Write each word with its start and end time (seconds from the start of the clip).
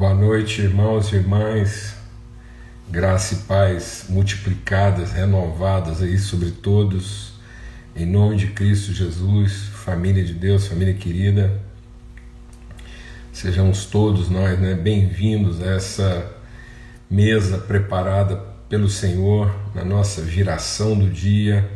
Boa 0.00 0.14
noite, 0.14 0.62
irmãos 0.62 1.12
e 1.12 1.16
irmãs. 1.16 1.94
Graça 2.88 3.34
e 3.34 3.36
paz 3.40 4.06
multiplicadas, 4.08 5.12
renovadas 5.12 6.00
aí 6.00 6.16
sobre 6.16 6.52
todos. 6.52 7.34
Em 7.94 8.06
nome 8.06 8.36
de 8.38 8.46
Cristo 8.46 8.94
Jesus, 8.94 9.64
família 9.84 10.24
de 10.24 10.32
Deus, 10.32 10.66
família 10.66 10.94
querida. 10.94 11.60
Sejamos 13.30 13.84
todos 13.84 14.30
nós, 14.30 14.58
né, 14.58 14.72
bem-vindos 14.72 15.60
a 15.60 15.74
essa 15.74 16.34
mesa 17.10 17.58
preparada 17.58 18.36
pelo 18.70 18.88
Senhor 18.88 19.54
na 19.74 19.84
nossa 19.84 20.22
viração 20.22 20.98
do 20.98 21.10
dia. 21.10 21.70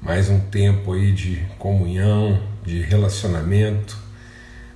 Mais 0.00 0.30
um 0.30 0.40
tempo 0.40 0.94
aí 0.94 1.12
de 1.12 1.36
comunhão, 1.58 2.42
de 2.64 2.80
relacionamento 2.80 4.01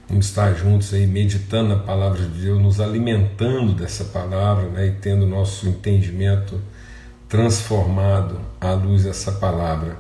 Vamos 0.09 0.27
estar 0.27 0.55
juntos 0.55 0.95
aí 0.95 1.05
meditando 1.05 1.71
na 1.71 1.83
palavra 1.83 2.23
de 2.23 2.41
Deus, 2.41 2.63
nos 2.63 2.81
alimentando 2.81 3.75
dessa 3.75 4.05
palavra 4.05 4.69
né, 4.69 4.87
e 4.87 4.93
tendo 4.93 5.27
nosso 5.27 5.69
entendimento 5.69 6.61
transformado 7.29 8.41
à 8.61 8.73
luz 8.73 9.03
dessa 9.03 9.33
palavra. 9.33 9.97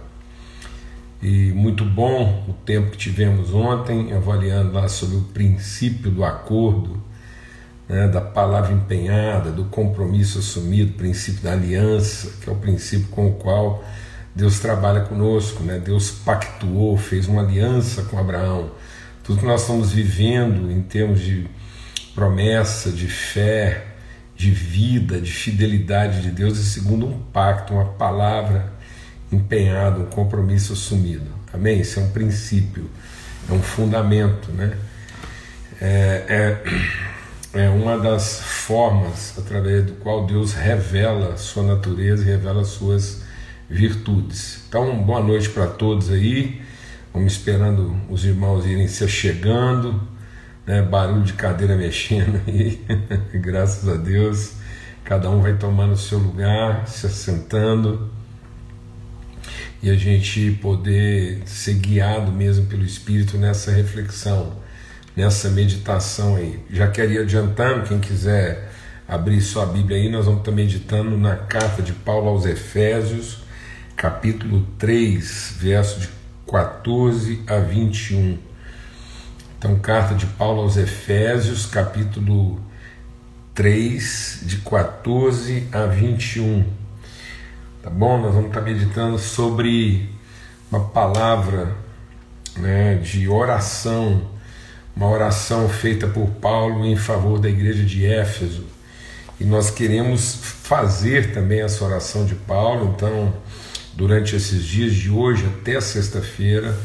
E 1.20 1.50
muito 1.50 1.84
bom 1.84 2.44
o 2.48 2.52
tempo 2.52 2.92
que 2.92 2.96
tivemos 2.96 3.52
ontem, 3.52 4.12
avaliando 4.12 4.74
lá 4.74 4.86
sobre 4.86 5.16
o 5.16 5.22
princípio 5.22 6.08
do 6.08 6.24
acordo, 6.24 7.02
né, 7.88 8.06
da 8.06 8.20
palavra 8.20 8.72
empenhada, 8.72 9.50
do 9.50 9.64
compromisso 9.64 10.38
assumido, 10.38 10.92
princípio 10.92 11.42
da 11.42 11.50
aliança, 11.50 12.30
que 12.40 12.48
é 12.48 12.52
o 12.52 12.56
princípio 12.56 13.08
com 13.08 13.26
o 13.26 13.32
qual 13.32 13.82
Deus 14.36 14.60
trabalha 14.60 15.00
conosco. 15.00 15.64
Né? 15.64 15.80
Deus 15.84 16.12
pactuou, 16.12 16.96
fez 16.96 17.26
uma 17.26 17.42
aliança 17.42 18.02
com 18.04 18.16
Abraão 18.16 18.70
tudo 19.26 19.40
que 19.40 19.46
nós 19.46 19.62
estamos 19.62 19.90
vivendo 19.90 20.70
em 20.70 20.80
termos 20.82 21.20
de 21.20 21.48
promessa, 22.14 22.92
de 22.92 23.08
fé, 23.08 23.84
de 24.36 24.52
vida, 24.52 25.20
de 25.20 25.32
fidelidade 25.32 26.22
de 26.22 26.30
Deus, 26.30 26.56
é 26.56 26.62
segundo 26.62 27.06
um 27.06 27.18
pacto, 27.18 27.74
uma 27.74 27.86
palavra 27.86 28.72
empenhada, 29.32 29.98
um 29.98 30.06
compromisso 30.06 30.74
assumido. 30.74 31.26
Amém? 31.52 31.80
Isso 31.80 31.98
é 31.98 32.04
um 32.04 32.10
princípio, 32.10 32.88
é 33.50 33.52
um 33.52 33.60
fundamento, 33.60 34.52
né? 34.52 34.78
É, 35.80 36.60
é, 37.52 37.64
é 37.64 37.68
uma 37.68 37.98
das 37.98 38.40
formas 38.40 39.34
através 39.36 39.86
do 39.86 39.94
qual 39.94 40.24
Deus 40.24 40.52
revela 40.52 41.36
sua 41.36 41.64
natureza 41.64 42.22
e 42.22 42.26
revela 42.26 42.60
as 42.60 42.68
suas 42.68 43.22
virtudes. 43.68 44.60
Então, 44.68 44.96
boa 45.02 45.20
noite 45.20 45.48
para 45.48 45.66
todos 45.66 46.12
aí. 46.12 46.64
Vamos 47.16 47.32
esperando 47.32 47.96
os 48.10 48.26
irmãos 48.26 48.66
irem 48.66 48.86
se 48.86 49.08
chegando, 49.08 50.06
né? 50.66 50.82
barulho 50.82 51.22
de 51.22 51.32
cadeira 51.32 51.74
mexendo 51.74 52.42
aí, 52.46 52.78
graças 53.40 53.88
a 53.88 53.96
Deus. 53.96 54.52
Cada 55.02 55.30
um 55.30 55.40
vai 55.40 55.54
tomando 55.54 55.94
o 55.94 55.96
seu 55.96 56.18
lugar, 56.18 56.86
se 56.86 57.06
assentando 57.06 58.10
e 59.82 59.88
a 59.88 59.94
gente 59.94 60.58
poder 60.60 61.40
ser 61.46 61.76
guiado 61.76 62.30
mesmo 62.30 62.66
pelo 62.66 62.84
Espírito 62.84 63.38
nessa 63.38 63.70
reflexão, 63.70 64.52
nessa 65.16 65.48
meditação 65.48 66.36
aí. 66.36 66.60
Já 66.70 66.88
queria 66.88 67.22
adiantando, 67.22 67.88
quem 67.88 67.98
quiser 67.98 68.70
abrir 69.08 69.40
sua 69.40 69.64
Bíblia 69.64 69.96
aí, 69.96 70.10
nós 70.10 70.26
vamos 70.26 70.40
estar 70.40 70.52
meditando 70.52 71.16
na 71.16 71.34
carta 71.34 71.80
de 71.80 71.94
Paulo 71.94 72.28
aos 72.28 72.44
Efésios, 72.44 73.38
capítulo 73.96 74.66
3, 74.76 75.56
verso 75.58 75.98
de 75.98 76.25
14 76.46 77.42
a 77.46 77.58
21. 77.58 78.38
Então, 79.58 79.76
carta 79.78 80.14
de 80.14 80.26
Paulo 80.26 80.62
aos 80.62 80.76
Efésios, 80.76 81.66
capítulo 81.66 82.60
3, 83.54 84.40
de 84.42 84.58
14 84.58 85.66
a 85.72 85.86
21. 85.86 86.64
Tá 87.82 87.90
bom? 87.90 88.20
Nós 88.20 88.34
vamos 88.34 88.48
estar 88.48 88.60
meditando 88.60 89.18
sobre 89.18 90.08
uma 90.70 90.84
palavra 90.88 91.74
né, 92.56 92.96
de 92.96 93.28
oração, 93.28 94.30
uma 94.94 95.08
oração 95.08 95.68
feita 95.68 96.06
por 96.06 96.28
Paulo 96.28 96.84
em 96.84 96.96
favor 96.96 97.38
da 97.38 97.48
igreja 97.48 97.84
de 97.84 98.06
Éfeso. 98.06 98.64
E 99.40 99.44
nós 99.44 99.70
queremos 99.70 100.38
fazer 100.62 101.32
também 101.32 101.60
essa 101.60 101.84
oração 101.84 102.24
de 102.24 102.34
Paulo, 102.34 102.94
então 102.96 103.34
durante 103.96 104.36
esses 104.36 104.62
dias 104.62 104.94
de 104.94 105.10
hoje 105.10 105.46
até 105.46 105.80
sexta-feira, 105.80 106.76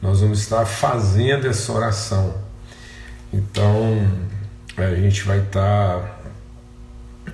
nós 0.00 0.20
vamos 0.20 0.40
estar 0.40 0.64
fazendo 0.64 1.48
essa 1.48 1.72
oração. 1.72 2.34
Então, 3.32 4.08
a 4.76 4.94
gente 4.94 5.22
vai 5.24 5.40
estar 5.40 6.22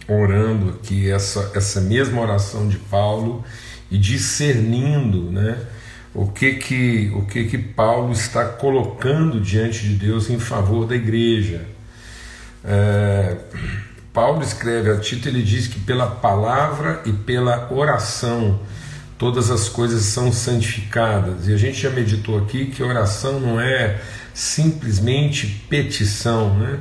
orando 0.08 0.70
aqui 0.70 1.10
essa, 1.10 1.52
essa 1.54 1.80
mesma 1.80 2.22
oração 2.22 2.68
de 2.68 2.78
Paulo 2.78 3.44
e 3.90 3.98
discernindo, 3.98 5.30
né? 5.30 5.58
O 6.14 6.26
que 6.26 6.54
que 6.54 7.12
o 7.14 7.26
que 7.26 7.44
que 7.44 7.58
Paulo 7.58 8.12
está 8.12 8.44
colocando 8.44 9.40
diante 9.40 9.80
de 9.80 9.94
Deus 9.94 10.30
em 10.30 10.38
favor 10.38 10.86
da 10.86 10.96
igreja? 10.96 11.66
É, 12.64 13.36
Paulo 14.12 14.42
escreve 14.42 14.90
a 14.90 14.98
Tito, 14.98 15.28
ele 15.28 15.42
diz 15.42 15.68
que 15.68 15.78
pela 15.80 16.06
palavra 16.06 17.02
e 17.04 17.12
pela 17.12 17.72
oração 17.72 18.58
todas 19.18 19.50
as 19.50 19.68
coisas 19.68 20.02
são 20.04 20.32
santificadas. 20.32 21.48
E 21.48 21.52
a 21.52 21.56
gente 21.56 21.80
já 21.80 21.90
meditou 21.90 22.38
aqui 22.38 22.66
que 22.66 22.82
oração 22.82 23.40
não 23.40 23.60
é 23.60 24.00
simplesmente 24.32 25.46
petição, 25.68 26.56
né? 26.56 26.78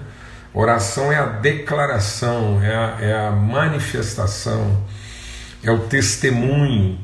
Oração 0.53 1.11
é 1.11 1.17
a 1.17 1.25
declaração, 1.25 2.61
é 2.63 2.75
a, 2.75 2.97
é 3.01 3.27
a 3.27 3.31
manifestação, 3.31 4.83
é 5.63 5.71
o 5.71 5.79
testemunho. 5.79 6.99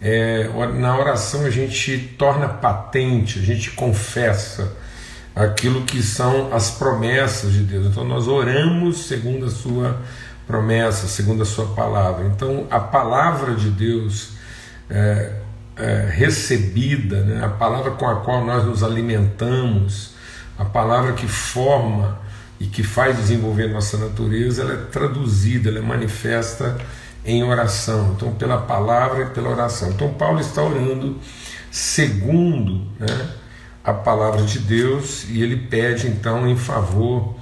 É, 0.00 0.48
na 0.78 0.98
oração 0.98 1.44
a 1.46 1.50
gente 1.50 2.14
torna 2.18 2.48
patente, 2.48 3.38
a 3.38 3.42
gente 3.42 3.70
confessa 3.70 4.76
aquilo 5.34 5.82
que 5.82 6.02
são 6.02 6.54
as 6.54 6.70
promessas 6.70 7.52
de 7.52 7.60
Deus. 7.60 7.86
Então 7.86 8.04
nós 8.04 8.28
oramos 8.28 9.06
segundo 9.06 9.46
a 9.46 9.50
sua 9.50 10.00
promessa, 10.46 11.06
segundo 11.06 11.42
a 11.42 11.46
sua 11.46 11.66
palavra. 11.74 12.26
Então 12.26 12.66
a 12.70 12.80
palavra 12.80 13.54
de 13.54 13.68
Deus 13.68 14.35
é, 14.90 15.32
é, 15.76 16.08
recebida, 16.10 17.22
né? 17.22 17.44
a 17.44 17.48
palavra 17.48 17.92
com 17.92 18.06
a 18.06 18.20
qual 18.20 18.44
nós 18.44 18.64
nos 18.64 18.82
alimentamos, 18.82 20.14
a 20.58 20.64
palavra 20.64 21.12
que 21.12 21.28
forma 21.28 22.18
e 22.58 22.66
que 22.66 22.82
faz 22.82 23.16
desenvolver 23.16 23.68
nossa 23.68 23.98
natureza, 23.98 24.62
ela 24.62 24.72
é 24.72 24.84
traduzida, 24.90 25.68
ela 25.68 25.78
é 25.78 25.82
manifesta 25.82 26.78
em 27.24 27.42
oração. 27.42 28.14
Então, 28.16 28.32
pela 28.34 28.58
palavra 28.58 29.24
e 29.24 29.26
pela 29.26 29.50
oração. 29.50 29.90
Então, 29.90 30.14
Paulo 30.14 30.40
está 30.40 30.62
orando 30.62 31.18
segundo 31.70 32.86
né, 32.98 33.28
a 33.84 33.92
palavra 33.92 34.42
de 34.42 34.58
Deus 34.60 35.26
e 35.28 35.42
ele 35.42 35.56
pede 35.56 36.06
então 36.06 36.48
em 36.48 36.56
favor 36.56 37.36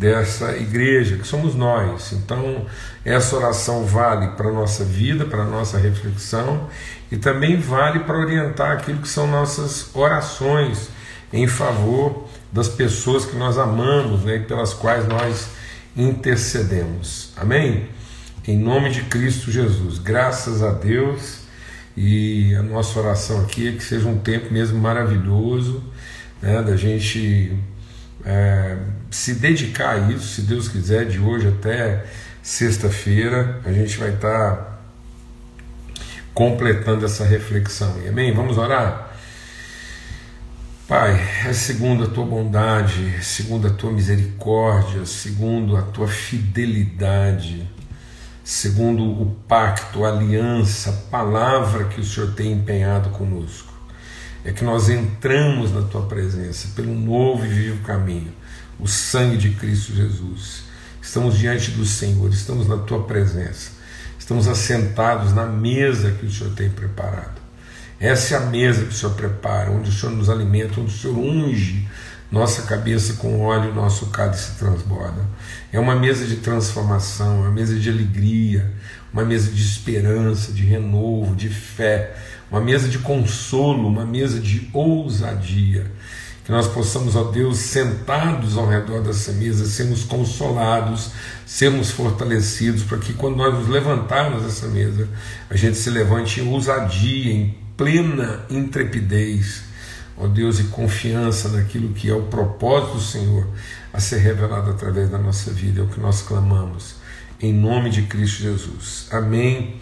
dessa 0.00 0.56
igreja, 0.56 1.18
que 1.18 1.26
somos 1.26 1.54
nós. 1.54 2.12
Então, 2.12 2.64
essa 3.04 3.36
oração 3.36 3.84
vale 3.84 4.28
para 4.28 4.48
a 4.48 4.52
nossa 4.52 4.82
vida, 4.82 5.26
para 5.26 5.42
a 5.42 5.44
nossa 5.44 5.76
reflexão 5.76 6.70
e 7.12 7.18
também 7.18 7.60
vale 7.60 8.00
para 8.00 8.18
orientar 8.18 8.72
aquilo 8.72 9.02
que 9.02 9.08
são 9.08 9.26
nossas 9.26 9.94
orações 9.94 10.88
em 11.30 11.46
favor 11.46 12.26
das 12.50 12.66
pessoas 12.66 13.26
que 13.26 13.36
nós 13.36 13.58
amamos 13.58 14.24
né, 14.24 14.36
e 14.36 14.40
pelas 14.40 14.72
quais 14.72 15.06
nós 15.06 15.48
intercedemos. 15.94 17.34
Amém? 17.36 17.86
Em 18.48 18.56
nome 18.58 18.88
de 18.88 19.02
Cristo 19.02 19.50
Jesus, 19.50 19.98
graças 19.98 20.62
a 20.62 20.72
Deus. 20.72 21.40
E 21.94 22.54
a 22.54 22.62
nossa 22.62 22.98
oração 22.98 23.42
aqui 23.42 23.68
é 23.68 23.72
que 23.72 23.82
seja 23.82 24.08
um 24.08 24.16
tempo 24.16 24.50
mesmo 24.50 24.78
maravilhoso, 24.80 25.84
né, 26.40 26.62
da 26.62 26.74
gente 26.74 27.54
é, 28.24 28.78
se 29.10 29.34
dedicar 29.34 29.96
a 29.96 30.12
isso, 30.12 30.26
se 30.26 30.42
Deus 30.42 30.68
quiser, 30.68 31.06
de 31.06 31.18
hoje 31.18 31.48
até 31.48 32.04
sexta-feira, 32.42 33.60
a 33.64 33.72
gente 33.72 33.98
vai 33.98 34.14
estar 34.14 34.80
completando 36.32 37.04
essa 37.04 37.24
reflexão. 37.24 37.94
Amém? 38.08 38.32
Vamos 38.32 38.56
orar? 38.56 39.10
Pai, 40.86 41.20
é 41.46 41.52
segundo 41.52 42.04
a 42.04 42.06
tua 42.08 42.24
bondade, 42.24 43.22
segundo 43.22 43.66
a 43.66 43.70
tua 43.70 43.92
misericórdia, 43.92 45.04
segundo 45.06 45.76
a 45.76 45.82
tua 45.82 46.08
fidelidade, 46.08 47.68
segundo 48.42 49.04
o 49.04 49.36
pacto, 49.46 50.04
a 50.04 50.08
aliança, 50.08 50.90
a 50.90 51.10
palavra 51.10 51.84
que 51.84 52.00
o 52.00 52.04
Senhor 52.04 52.32
tem 52.32 52.52
empenhado 52.52 53.10
conosco 53.10 53.70
é 54.44 54.52
que 54.52 54.64
nós 54.64 54.88
entramos 54.88 55.72
na 55.72 55.82
tua 55.82 56.02
presença 56.02 56.68
pelo 56.74 56.94
novo 56.94 57.44
e 57.44 57.48
vivo 57.48 57.84
caminho, 57.84 58.32
o 58.80 58.88
sangue 58.88 59.36
de 59.36 59.50
Cristo 59.50 59.94
Jesus. 59.94 60.64
Estamos 61.02 61.38
diante 61.38 61.70
do 61.72 61.84
Senhor, 61.84 62.30
estamos 62.30 62.66
na 62.66 62.76
tua 62.78 63.04
presença, 63.04 63.72
estamos 64.18 64.48
assentados 64.48 65.32
na 65.34 65.46
mesa 65.46 66.12
que 66.12 66.26
o 66.26 66.30
Senhor 66.30 66.54
tem 66.54 66.70
preparado. 66.70 67.40
Essa 67.98 68.34
é 68.34 68.38
a 68.38 68.46
mesa 68.46 68.84
que 68.84 68.90
o 68.90 68.94
Senhor 68.94 69.14
prepara, 69.14 69.70
onde 69.70 69.90
o 69.90 69.92
Senhor 69.92 70.12
nos 70.12 70.30
alimenta, 70.30 70.80
onde 70.80 70.94
o 70.94 70.98
Senhor 70.98 71.18
unge 71.18 71.86
nossa 72.30 72.62
cabeça 72.62 73.14
com 73.14 73.40
óleo, 73.40 73.74
nosso 73.74 74.06
cálice 74.06 74.52
transborda. 74.56 75.26
É 75.72 75.80
uma 75.80 75.96
mesa 75.96 76.24
de 76.24 76.36
transformação, 76.36 77.40
uma 77.40 77.50
mesa 77.50 77.74
de 77.74 77.90
alegria, 77.90 78.72
uma 79.12 79.24
mesa 79.24 79.50
de 79.50 79.60
esperança, 79.60 80.52
de 80.52 80.62
renovo, 80.64 81.34
de 81.34 81.48
fé, 81.48 82.16
uma 82.50 82.60
mesa 82.60 82.88
de 82.88 82.98
consolo, 82.98 83.88
uma 83.88 84.06
mesa 84.06 84.38
de 84.38 84.70
ousadia. 84.72 85.90
Que 86.50 86.56
nós 86.56 86.66
possamos, 86.66 87.14
ó 87.14 87.30
Deus, 87.30 87.58
sentados 87.58 88.58
ao 88.58 88.68
redor 88.68 89.02
dessa 89.02 89.30
mesa, 89.30 89.64
sermos 89.66 90.02
consolados, 90.02 91.12
sermos 91.46 91.92
fortalecidos, 91.92 92.82
para 92.82 92.98
que 92.98 93.12
quando 93.12 93.36
nós 93.36 93.54
nos 93.54 93.68
levantarmos 93.68 94.42
dessa 94.42 94.66
mesa, 94.66 95.08
a 95.48 95.56
gente 95.56 95.78
se 95.78 95.88
levante 95.90 96.40
em 96.40 96.48
ousadia, 96.52 97.32
em 97.32 97.56
plena 97.76 98.44
intrepidez, 98.50 99.62
ó 100.16 100.26
Deus, 100.26 100.58
e 100.58 100.64
confiança 100.64 101.50
naquilo 101.50 101.94
que 101.94 102.10
é 102.10 102.14
o 102.14 102.22
propósito 102.22 102.94
do 102.94 103.00
Senhor 103.00 103.46
a 103.92 104.00
ser 104.00 104.18
revelado 104.18 104.72
através 104.72 105.08
da 105.08 105.18
nossa 105.18 105.52
vida, 105.52 105.80
é 105.80 105.84
o 105.84 105.86
que 105.86 106.00
nós 106.00 106.20
clamamos, 106.20 106.96
em 107.40 107.52
nome 107.52 107.90
de 107.90 108.02
Cristo 108.02 108.42
Jesus. 108.42 109.06
Amém 109.12 109.76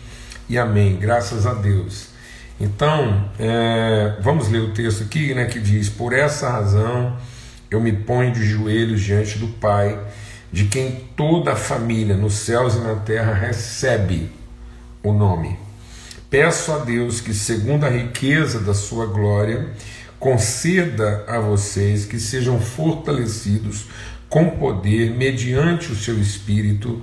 e 0.51 0.59
amém. 0.59 0.99
Graças 0.99 1.47
a 1.47 1.55
Deus. 1.55 2.18
Então, 2.61 3.31
é, 3.39 4.17
vamos 4.21 4.49
ler 4.49 4.61
o 4.61 4.73
texto 4.73 5.05
aqui, 5.05 5.33
né, 5.33 5.45
que 5.45 5.61
diz: 5.61 5.89
Por 5.89 6.13
essa 6.13 6.51
razão 6.51 7.17
eu 7.71 7.81
me 7.81 7.93
ponho 7.93 8.33
de 8.33 8.45
joelhos 8.45 9.01
diante 9.01 9.39
do 9.39 9.47
Pai, 9.47 9.99
de 10.53 10.65
quem 10.65 11.09
toda 11.17 11.53
a 11.53 11.57
família 11.57 12.17
nos 12.17 12.35
céus 12.35 12.75
e 12.75 12.81
na 12.81 12.97
terra 12.97 13.33
recebe 13.33 14.33
o 15.03 15.13
nome. 15.13 15.57
Peço 16.29 16.73
a 16.73 16.79
Deus 16.79 17.21
que, 17.21 17.33
segundo 17.33 17.85
a 17.85 17.91
riqueza 17.91 18.59
da 18.61 18.75
sua 18.75 19.07
glória, 19.07 19.69
conceda 20.19 21.25
a 21.29 21.39
vocês 21.39 22.05
que 22.05 22.19
sejam 22.19 22.61
fortalecidos 22.61 23.87
com 24.29 24.51
poder 24.51 25.13
mediante 25.13 25.93
o 25.93 25.97
seu 25.97 26.19
espírito 26.19 27.01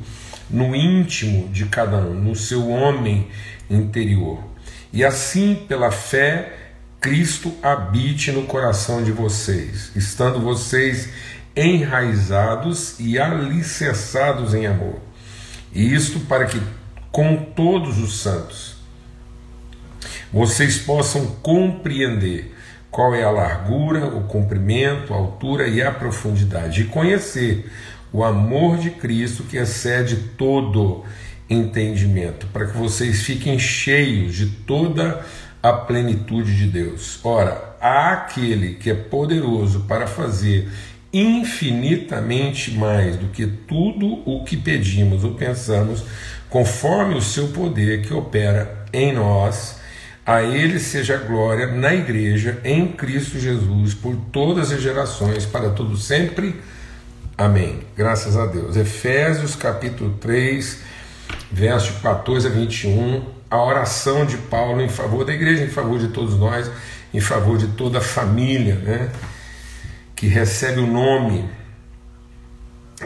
no 0.50 0.76
íntimo 0.76 1.48
de 1.48 1.66
cada 1.66 1.98
um, 1.98 2.14
no 2.14 2.36
seu 2.36 2.70
homem 2.70 3.28
interior 3.70 4.55
e 4.96 5.04
assim, 5.04 5.66
pela 5.68 5.92
fé, 5.92 6.54
Cristo 7.02 7.54
habite 7.62 8.32
no 8.32 8.44
coração 8.44 9.04
de 9.04 9.12
vocês, 9.12 9.92
estando 9.94 10.40
vocês 10.40 11.10
enraizados 11.54 12.98
e 12.98 13.20
alicerçados 13.20 14.54
em 14.54 14.66
amor. 14.66 15.02
E 15.74 15.94
isto 15.94 16.22
para 16.22 16.46
que, 16.46 16.62
com 17.12 17.36
todos 17.36 18.00
os 18.00 18.22
santos, 18.22 18.78
vocês 20.32 20.78
possam 20.78 21.26
compreender 21.44 22.56
qual 22.90 23.14
é 23.14 23.24
a 23.24 23.32
largura, 23.32 24.08
o 24.08 24.24
comprimento, 24.24 25.14
a 25.14 25.18
altura 25.18 25.68
e 25.68 25.82
a 25.82 25.92
profundidade, 25.92 26.84
e 26.84 26.86
conhecer 26.86 27.70
o 28.14 28.24
amor 28.24 28.78
de 28.78 28.92
Cristo 28.92 29.44
que 29.44 29.58
excede 29.58 30.16
todo 30.38 31.04
entendimento, 31.50 32.48
para 32.48 32.68
que 32.68 32.78
vocês 32.78 33.22
fiquem 33.22 33.60
cheios 33.60 34.36
de 34.36 34.48
toda 34.48 35.24
a 35.62 35.74
plenitude 35.74 36.56
de 36.56 36.68
Deus. 36.68 37.20
Ora, 37.24 37.76
há 37.82 38.12
aquele 38.14 38.76
que 38.76 38.90
é 38.90 38.94
poderoso 38.94 39.82
para 39.82 40.08
fazer 40.08 40.70
infinitamente 41.12 42.72
mais 42.72 43.16
do 43.16 43.28
que 43.28 43.48
tudo 43.48 44.22
o 44.30 44.44
que 44.44 44.58
pedimos 44.58 45.24
ou 45.24 45.34
pensamos, 45.34 46.04
conforme 46.50 47.16
o 47.16 47.22
seu 47.22 47.48
poder 47.48 48.02
que 48.02 48.14
opera 48.14 48.86
em 48.92 49.14
nós. 49.14 49.80
A 50.26 50.42
Ele 50.42 50.80
seja 50.80 51.18
glória 51.18 51.68
na 51.68 51.94
Igreja, 51.94 52.60
em 52.64 52.88
Cristo 52.88 53.40
Jesus, 53.40 53.94
por 53.94 54.16
todas 54.32 54.72
as 54.72 54.82
gerações, 54.82 55.46
para 55.46 55.70
todo 55.70 55.96
sempre. 55.96 56.60
Amém. 57.38 57.82
Graças 57.96 58.36
a 58.36 58.46
Deus. 58.46 58.76
Efésios 58.76 59.56
capítulo 59.56 60.18
3 60.20 60.95
verso 61.52 62.02
14 62.02 62.48
a 62.48 62.50
21, 62.50 63.24
a 63.50 63.64
oração 63.64 64.26
de 64.26 64.38
Paulo 64.38 64.82
em 64.82 64.90
favor 64.90 65.24
da 65.24 65.34
igreja, 65.34 65.64
em 65.64 65.70
favor 65.70 66.00
de 66.00 66.10
todos 66.10 66.38
nós, 66.38 66.70
em 67.14 67.20
favor 67.20 67.58
de 67.58 67.68
toda 67.68 68.00
a 68.00 68.02
família, 68.02 68.76
né, 68.76 69.12
que 70.16 70.28
recebe 70.28 70.80
o 70.80 70.88
nome 70.88 71.46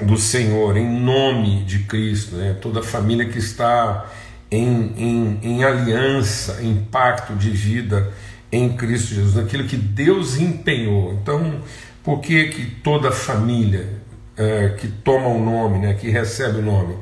do 0.01 0.17
Senhor, 0.17 0.77
em 0.77 0.87
nome 0.87 1.63
de 1.63 1.79
Cristo, 1.79 2.35
né, 2.35 2.55
toda 2.61 2.79
a 2.79 2.83
família 2.83 3.25
que 3.25 3.37
está 3.37 4.05
em, 4.51 4.93
em, 4.97 5.39
em 5.43 5.63
aliança, 5.63 6.59
em 6.61 6.75
pacto 6.75 7.35
de 7.35 7.49
vida 7.49 8.11
em 8.51 8.75
Cristo 8.75 9.13
Jesus, 9.13 9.35
naquilo 9.35 9.65
que 9.65 9.77
Deus 9.77 10.39
empenhou. 10.39 11.13
Então, 11.13 11.61
por 12.03 12.19
que, 12.19 12.47
que 12.47 12.65
toda 12.65 13.11
família 13.11 13.87
é, 14.35 14.69
que 14.69 14.87
toma 14.87 15.27
o 15.27 15.43
nome, 15.43 15.79
né, 15.79 15.93
que 15.93 16.09
recebe 16.09 16.59
o 16.59 16.61
nome? 16.63 16.95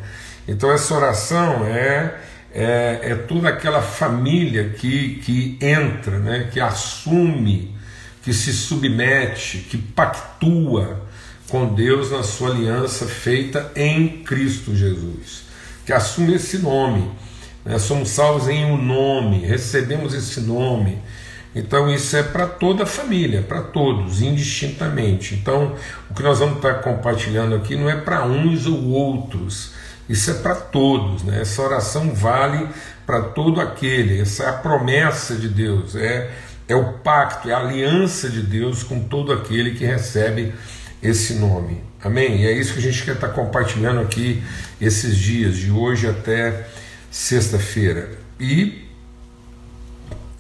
Então 0.48 0.72
essa 0.72 0.94
oração 0.94 1.66
é, 1.66 2.16
é, 2.54 3.00
é 3.04 3.16
toda 3.16 3.50
aquela 3.50 3.82
família 3.82 4.70
que, 4.70 5.16
que 5.16 5.58
entra, 5.62 6.20
né, 6.20 6.50
que 6.52 6.60
assume, 6.60 7.76
que 8.24 8.34
se 8.34 8.54
submete, 8.54 9.60
que 9.70 9.78
pactua 9.78 11.06
com 11.50 11.74
Deus 11.74 12.12
na 12.12 12.24
sua 12.24 12.50
aliança 12.50 13.06
feita 13.06 13.72
em 13.76 14.24
Cristo 14.24 14.76
Jesus, 14.76 15.44
que 15.86 15.94
assume 15.94 16.36
esse 16.36 16.60
nome. 16.60 17.12
Né, 17.64 17.78
somos 17.80 18.10
salvos 18.10 18.48
em 18.48 18.66
um 18.66 18.82
nome, 18.82 19.40
recebemos 19.46 20.14
esse 20.14 20.42
nome. 20.42 20.98
Então 21.56 21.92
isso 21.92 22.16
é 22.16 22.24
para 22.24 22.46
toda 22.46 22.84
a 22.84 22.86
família, 22.86 23.42
para 23.42 23.62
todos, 23.62 24.22
indistintamente. 24.22 25.36
Então 25.36 25.76
o 26.10 26.14
que 26.14 26.22
nós 26.22 26.40
vamos 26.40 26.58
estar 26.58 26.76
compartilhando 26.76 27.56
aqui 27.56 27.76
não 27.76 27.90
é 27.90 27.96
para 27.96 28.26
uns 28.26 28.68
ou 28.68 28.90
outros, 28.90 29.72
isso 30.10 30.32
é 30.32 30.34
para 30.36 30.56
todos, 30.56 31.24
né? 31.24 31.42
essa 31.42 31.62
oração 31.62 32.14
vale 32.14 32.68
para 33.06 33.22
todo 33.22 33.60
aquele, 33.60 34.22
essa 34.22 34.44
é 34.44 34.50
a 34.50 34.54
promessa 34.54 35.36
de 35.36 35.50
Deus, 35.50 35.96
é, 35.96 36.32
é 36.68 36.76
o 36.76 36.94
pacto, 36.94 37.50
é 37.50 37.54
a 37.54 37.60
aliança 37.60 38.30
de 38.30 38.42
Deus 38.42 38.84
com 38.84 39.00
todo 39.02 39.32
aquele 39.32 39.72
que 39.76 39.86
recebe 39.86 40.54
esse 41.02 41.36
nome. 41.36 41.84
Amém? 42.04 42.42
E 42.42 42.48
é 42.48 42.52
isso 42.52 42.74
que 42.74 42.80
a 42.80 42.82
gente 42.82 43.04
quer 43.04 43.16
estar 43.16 43.30
compartilhando 43.30 44.00
aqui 44.00 44.44
esses 44.80 45.18
dias, 45.18 45.56
de 45.56 45.72
hoje 45.72 46.08
até 46.08 46.68
sexta-feira. 47.12 48.12
E 48.40 48.86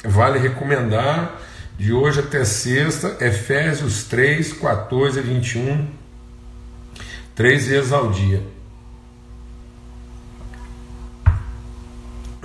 vale 0.03 0.39
recomendar 0.39 1.41
de 1.77 1.93
hoje 1.93 2.19
até 2.19 2.43
sexta, 2.43 3.17
Efésios 3.19 4.03
3, 4.05 4.53
14 4.53 5.19
a 5.19 5.21
21, 5.21 5.87
três 7.35 7.67
vezes 7.67 7.91
ao 7.91 8.11
dia. 8.11 8.41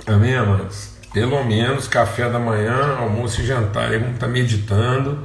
Amém, 0.05 0.35
amados? 0.35 0.89
Pelo 1.13 1.41
menos 1.45 1.87
café 1.87 2.29
da 2.29 2.37
manhã, 2.37 2.97
almoço 2.97 3.39
e 3.39 3.45
jantar. 3.45 3.91
Vamos 3.91 4.15
estar 4.15 4.27
meditando 4.27 5.23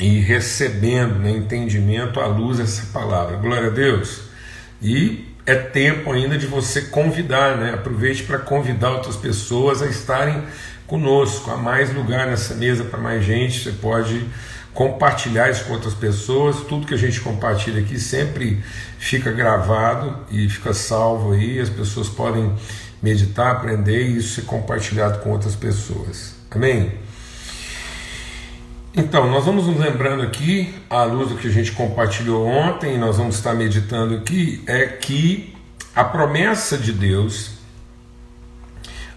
e 0.00 0.20
recebendo 0.20 1.18
né, 1.18 1.30
entendimento 1.30 2.18
à 2.18 2.26
luz 2.26 2.56
dessa 2.56 2.86
palavra. 2.94 3.36
Glória 3.36 3.66
a 3.66 3.70
Deus. 3.70 4.22
E 4.80 5.28
é 5.44 5.54
tempo 5.54 6.12
ainda 6.12 6.38
de 6.38 6.46
você 6.46 6.80
convidar, 6.80 7.58
né? 7.58 7.74
Aproveite 7.74 8.22
para 8.22 8.38
convidar 8.38 8.92
outras 8.92 9.16
pessoas 9.16 9.82
a 9.82 9.86
estarem 9.86 10.42
conosco. 10.86 11.50
Há 11.50 11.58
mais 11.58 11.92
lugar 11.92 12.26
nessa 12.26 12.54
mesa 12.54 12.84
para 12.84 12.98
mais 12.98 13.22
gente. 13.22 13.64
Você 13.64 13.72
pode 13.72 14.26
compartilhar 14.72 15.50
isso 15.50 15.64
com 15.66 15.74
outras 15.74 15.94
pessoas. 15.94 16.56
Tudo 16.66 16.86
que 16.86 16.94
a 16.94 16.98
gente 16.98 17.20
compartilha 17.20 17.80
aqui 17.82 17.98
sempre 17.98 18.64
fica 18.98 19.30
gravado 19.30 20.20
e 20.30 20.48
fica 20.48 20.72
salvo 20.72 21.32
aí. 21.32 21.60
As 21.60 21.68
pessoas 21.68 22.08
podem 22.08 22.50
meditar, 23.04 23.52
aprender 23.52 24.08
e 24.08 24.16
isso 24.16 24.36
ser 24.36 24.46
compartilhado 24.46 25.18
com 25.18 25.30
outras 25.30 25.54
pessoas. 25.54 26.34
Amém? 26.50 26.92
Então, 28.96 29.30
nós 29.30 29.44
vamos 29.44 29.66
nos 29.66 29.78
lembrando 29.78 30.22
aqui, 30.22 30.74
à 30.88 31.04
luz 31.04 31.28
do 31.28 31.36
que 31.36 31.48
a 31.48 31.50
gente 31.50 31.72
compartilhou 31.72 32.46
ontem, 32.46 32.96
nós 32.96 33.18
vamos 33.18 33.34
estar 33.34 33.52
meditando 33.54 34.14
aqui, 34.14 34.62
é 34.66 34.86
que 34.86 35.54
a 35.94 36.02
promessa 36.04 36.78
de 36.78 36.92
Deus 36.92 37.54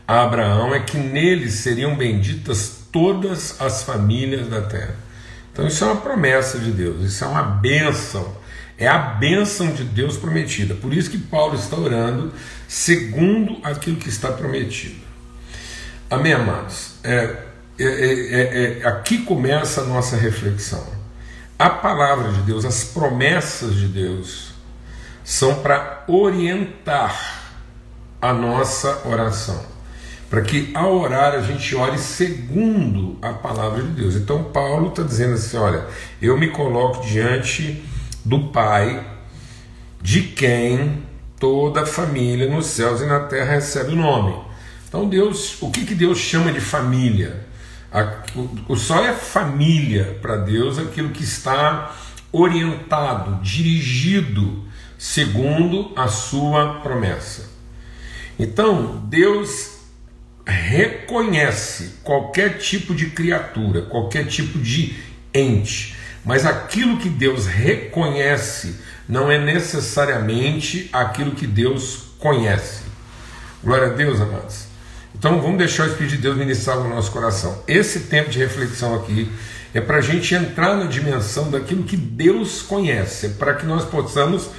a 0.07 0.23
Abraão 0.23 0.73
é 0.73 0.79
que 0.79 0.97
nele 0.97 1.51
seriam 1.51 1.95
benditas 1.95 2.87
todas 2.91 3.59
as 3.59 3.83
famílias 3.83 4.47
da 4.47 4.61
terra. 4.61 4.95
Então, 5.51 5.67
isso 5.67 5.83
é 5.83 5.87
uma 5.87 5.97
promessa 5.97 6.59
de 6.59 6.71
Deus, 6.71 7.03
isso 7.03 7.25
é 7.25 7.27
uma 7.27 7.43
bênção, 7.43 8.36
é 8.77 8.87
a 8.87 8.97
bênção 8.97 9.71
de 9.71 9.83
Deus 9.83 10.17
prometida. 10.17 10.75
Por 10.75 10.93
isso 10.93 11.09
que 11.09 11.17
Paulo 11.17 11.55
está 11.55 11.75
orando 11.75 12.31
segundo 12.67 13.57
aquilo 13.63 13.97
que 13.97 14.09
está 14.09 14.31
prometido. 14.31 15.07
Amém, 16.09 16.33
amados? 16.33 16.95
É, 17.03 17.35
é, 17.79 17.85
é, 17.85 18.81
é, 18.81 18.87
aqui 18.87 19.19
começa 19.19 19.81
a 19.81 19.85
nossa 19.85 20.15
reflexão. 20.15 20.85
A 21.57 21.69
palavra 21.69 22.31
de 22.31 22.41
Deus, 22.41 22.65
as 22.65 22.83
promessas 22.83 23.75
de 23.75 23.87
Deus, 23.87 24.53
são 25.23 25.55
para 25.55 26.03
orientar 26.07 27.43
a 28.21 28.31
nossa 28.31 29.01
oração. 29.07 29.77
para 30.29 30.41
que 30.41 30.71
ao 30.73 30.93
orar 30.99 31.33
a 31.33 31.41
gente 31.41 31.73
ore 31.73 31.97
segundo 31.97 33.17
a 33.21 33.31
palavra 33.31 33.81
de 33.81 33.89
Deus. 33.89 34.15
Então 34.15 34.43
Paulo 34.43 34.89
está 34.89 35.01
dizendo 35.01 35.35
assim: 35.35 35.57
olha, 35.57 35.85
eu 36.21 36.37
me 36.37 36.49
coloco 36.49 37.05
diante 37.05 37.83
do 38.27 38.49
Pai, 38.49 39.05
de 40.01 40.21
quem 40.21 41.03
toda 41.39 41.83
a 41.83 41.85
família 41.85 42.49
nos 42.49 42.65
céus 42.67 43.01
e 43.01 43.05
na 43.05 43.21
terra 43.21 43.53
recebe 43.53 43.93
o 43.93 43.95
nome. 43.95 44.35
Então 44.87 45.07
Deus, 45.07 45.61
o 45.61 45.71
que, 45.71 45.85
que 45.85 45.95
Deus 45.95 46.17
chama 46.17 46.51
de 46.51 46.59
família? 46.59 47.47
o, 48.67 48.75
só 48.75 49.03
é 49.03 49.13
família 49.13 50.19
para 50.21 50.35
Deus 50.35 50.77
aquilo 50.77 51.09
que 51.09 51.23
está 51.23 51.95
orientado, 52.31 53.41
dirigido 53.41 54.65
segundo 54.97 55.91
a 55.95 56.07
sua 56.07 56.81
promessa. 56.81 57.49
Então, 58.37 59.03
Deus 59.07 59.77
reconhece 60.45 61.95
qualquer 62.03 62.57
tipo 62.57 62.93
de 62.93 63.07
criatura, 63.09 63.83
qualquer 63.83 64.25
tipo 64.27 64.59
de 64.59 64.95
ente, 65.33 65.96
mas 66.27 66.45
aquilo 66.45 66.97
que 66.97 67.07
Deus 67.07 67.45
reconhece 67.45 68.75
não 69.07 69.31
é 69.31 69.39
necessariamente 69.39 70.89
aquilo 70.91 71.31
que 71.31 71.47
Deus 71.47 72.09
conhece. 72.19 72.81
Glória 73.63 73.87
a 73.87 73.93
Deus, 73.93 74.19
amados. 74.19 74.65
Então 75.15 75.41
vamos 75.41 75.57
deixar 75.57 75.85
o 75.85 75.91
Espírito 75.91 76.17
de 76.17 76.21
Deus 76.21 76.35
ministrar 76.35 76.79
no 76.79 76.89
nosso 76.89 77.11
coração. 77.11 77.63
Esse 77.65 78.01
tempo 78.01 78.29
de 78.29 78.39
reflexão 78.39 78.93
aqui 78.93 79.31
é 79.73 79.79
para 79.79 79.99
a 79.99 80.01
gente 80.01 80.35
entrar 80.35 80.75
na 80.75 80.87
dimensão 80.87 81.49
daquilo 81.49 81.83
que 81.83 81.95
Deus 81.95 82.61
conhece, 82.61 83.27
é 83.27 83.29
para 83.29 83.53
que 83.53 83.65
nós 83.65 83.85
possamos 83.85 84.49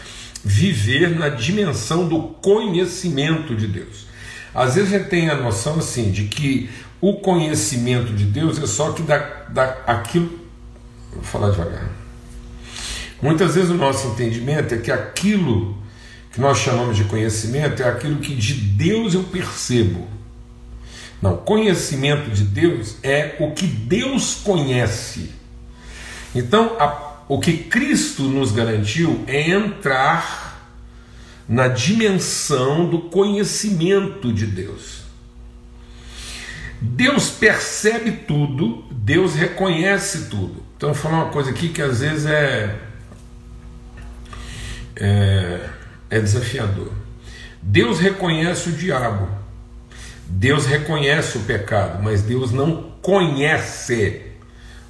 viver 0.43 1.19
na 1.19 1.29
dimensão 1.29 2.09
do 2.09 2.23
conhecimento 2.41 3.55
de 3.55 3.67
Deus. 3.67 4.07
Às 4.55 4.77
vezes 4.77 4.95
a 4.95 4.99
gente 4.99 5.11
tem 5.11 5.29
a 5.29 5.37
noção 5.37 5.79
assim 5.79 6.11
de 6.11 6.25
que 6.25 6.71
o 6.99 7.15
conhecimento 7.21 8.15
de 8.15 8.25
Deus 8.25 8.59
é 8.59 8.67
só 8.67 8.93
que 8.93 9.03
dá, 9.03 9.19
dá 9.51 9.77
aquilo. 9.87 10.38
Vou 11.13 11.23
falar 11.23 11.51
devagar. 11.51 11.89
Muitas 13.21 13.55
vezes 13.55 13.71
o 13.71 13.75
nosso 13.75 14.09
entendimento 14.09 14.75
é 14.75 14.79
que 14.79 14.93
aquilo 14.93 15.77
que 16.33 16.41
nós 16.41 16.59
chamamos 16.59 16.97
de 16.97 17.05
conhecimento 17.05 17.83
é 17.83 17.89
aquilo 17.89 18.21
que 18.21 18.35
de 18.35 18.55
Deus 18.55 19.15
eu 19.15 19.25
percebo. 19.25 20.07
Não, 21.21 21.37
conhecimento 21.37 22.31
de 22.31 22.45
Deus 22.45 22.97
é 23.03 23.37
o 23.41 23.51
que 23.51 23.67
Deus 23.67 24.37
conhece. 24.37 25.33
Então, 26.35 26.77
a, 26.79 27.25
o 27.29 27.41
que 27.41 27.57
Cristo 27.57 28.23
nos 28.23 28.53
garantiu 28.53 29.25
é 29.27 29.51
entrar 29.51 30.49
na 31.49 31.67
dimensão 31.67 32.89
do 32.89 33.01
conhecimento 33.01 34.33
de 34.33 34.47
Deus. 34.47 34.98
Deus 36.81 37.31
percebe 37.31 38.13
tudo, 38.13 38.85
Deus 38.91 39.35
reconhece 39.35 40.27
tudo. 40.29 40.63
Então, 40.77 40.93
vou 40.93 41.03
falar 41.03 41.25
uma 41.25 41.33
coisa 41.33 41.51
aqui 41.51 41.69
que 41.71 41.83
às 41.83 42.01
vezes 42.01 42.27
é 42.27 42.89
é, 44.99 45.61
é 46.11 46.21
desafiador. 46.21 46.93
Deus 47.63 48.01
reconhece 48.01 48.69
o 48.69 48.73
diabo, 48.73 49.29
Deus 50.27 50.67
reconhece 50.67 51.39
o 51.39 51.43
pecado, 51.43 52.03
mas 52.03 52.23
Deus 52.23 52.53
não 52.53 52.93
conhece 53.01 54.23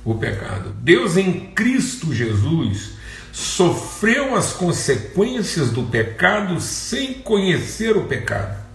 o 0.04 0.14
pecado. 0.14 0.74
Deus 0.80 1.16
em 1.16 1.52
Cristo 1.52 2.12
Jesus 2.12 2.92
sofreu 3.32 4.34
as 4.34 4.52
consequências 4.52 5.70
do 5.70 5.84
pecado 5.84 6.60
sem 6.60 7.14
conhecer 7.14 7.96
o 7.96 8.04
pecado. 8.04 8.67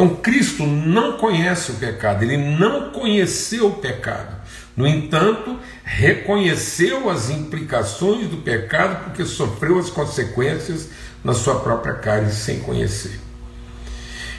Então 0.00 0.16
Cristo 0.16 0.64
não 0.64 1.18
conhece 1.18 1.72
o 1.72 1.74
pecado, 1.74 2.22
ele 2.22 2.38
não 2.38 2.90
conheceu 2.90 3.66
o 3.66 3.74
pecado. 3.74 4.34
No 4.74 4.86
entanto, 4.86 5.58
reconheceu 5.84 7.10
as 7.10 7.28
implicações 7.28 8.26
do 8.26 8.38
pecado 8.38 9.04
porque 9.04 9.26
sofreu 9.26 9.78
as 9.78 9.90
consequências 9.90 10.88
na 11.22 11.34
sua 11.34 11.60
própria 11.60 11.92
carne 11.92 12.32
sem 12.32 12.60
conhecer. 12.60 13.20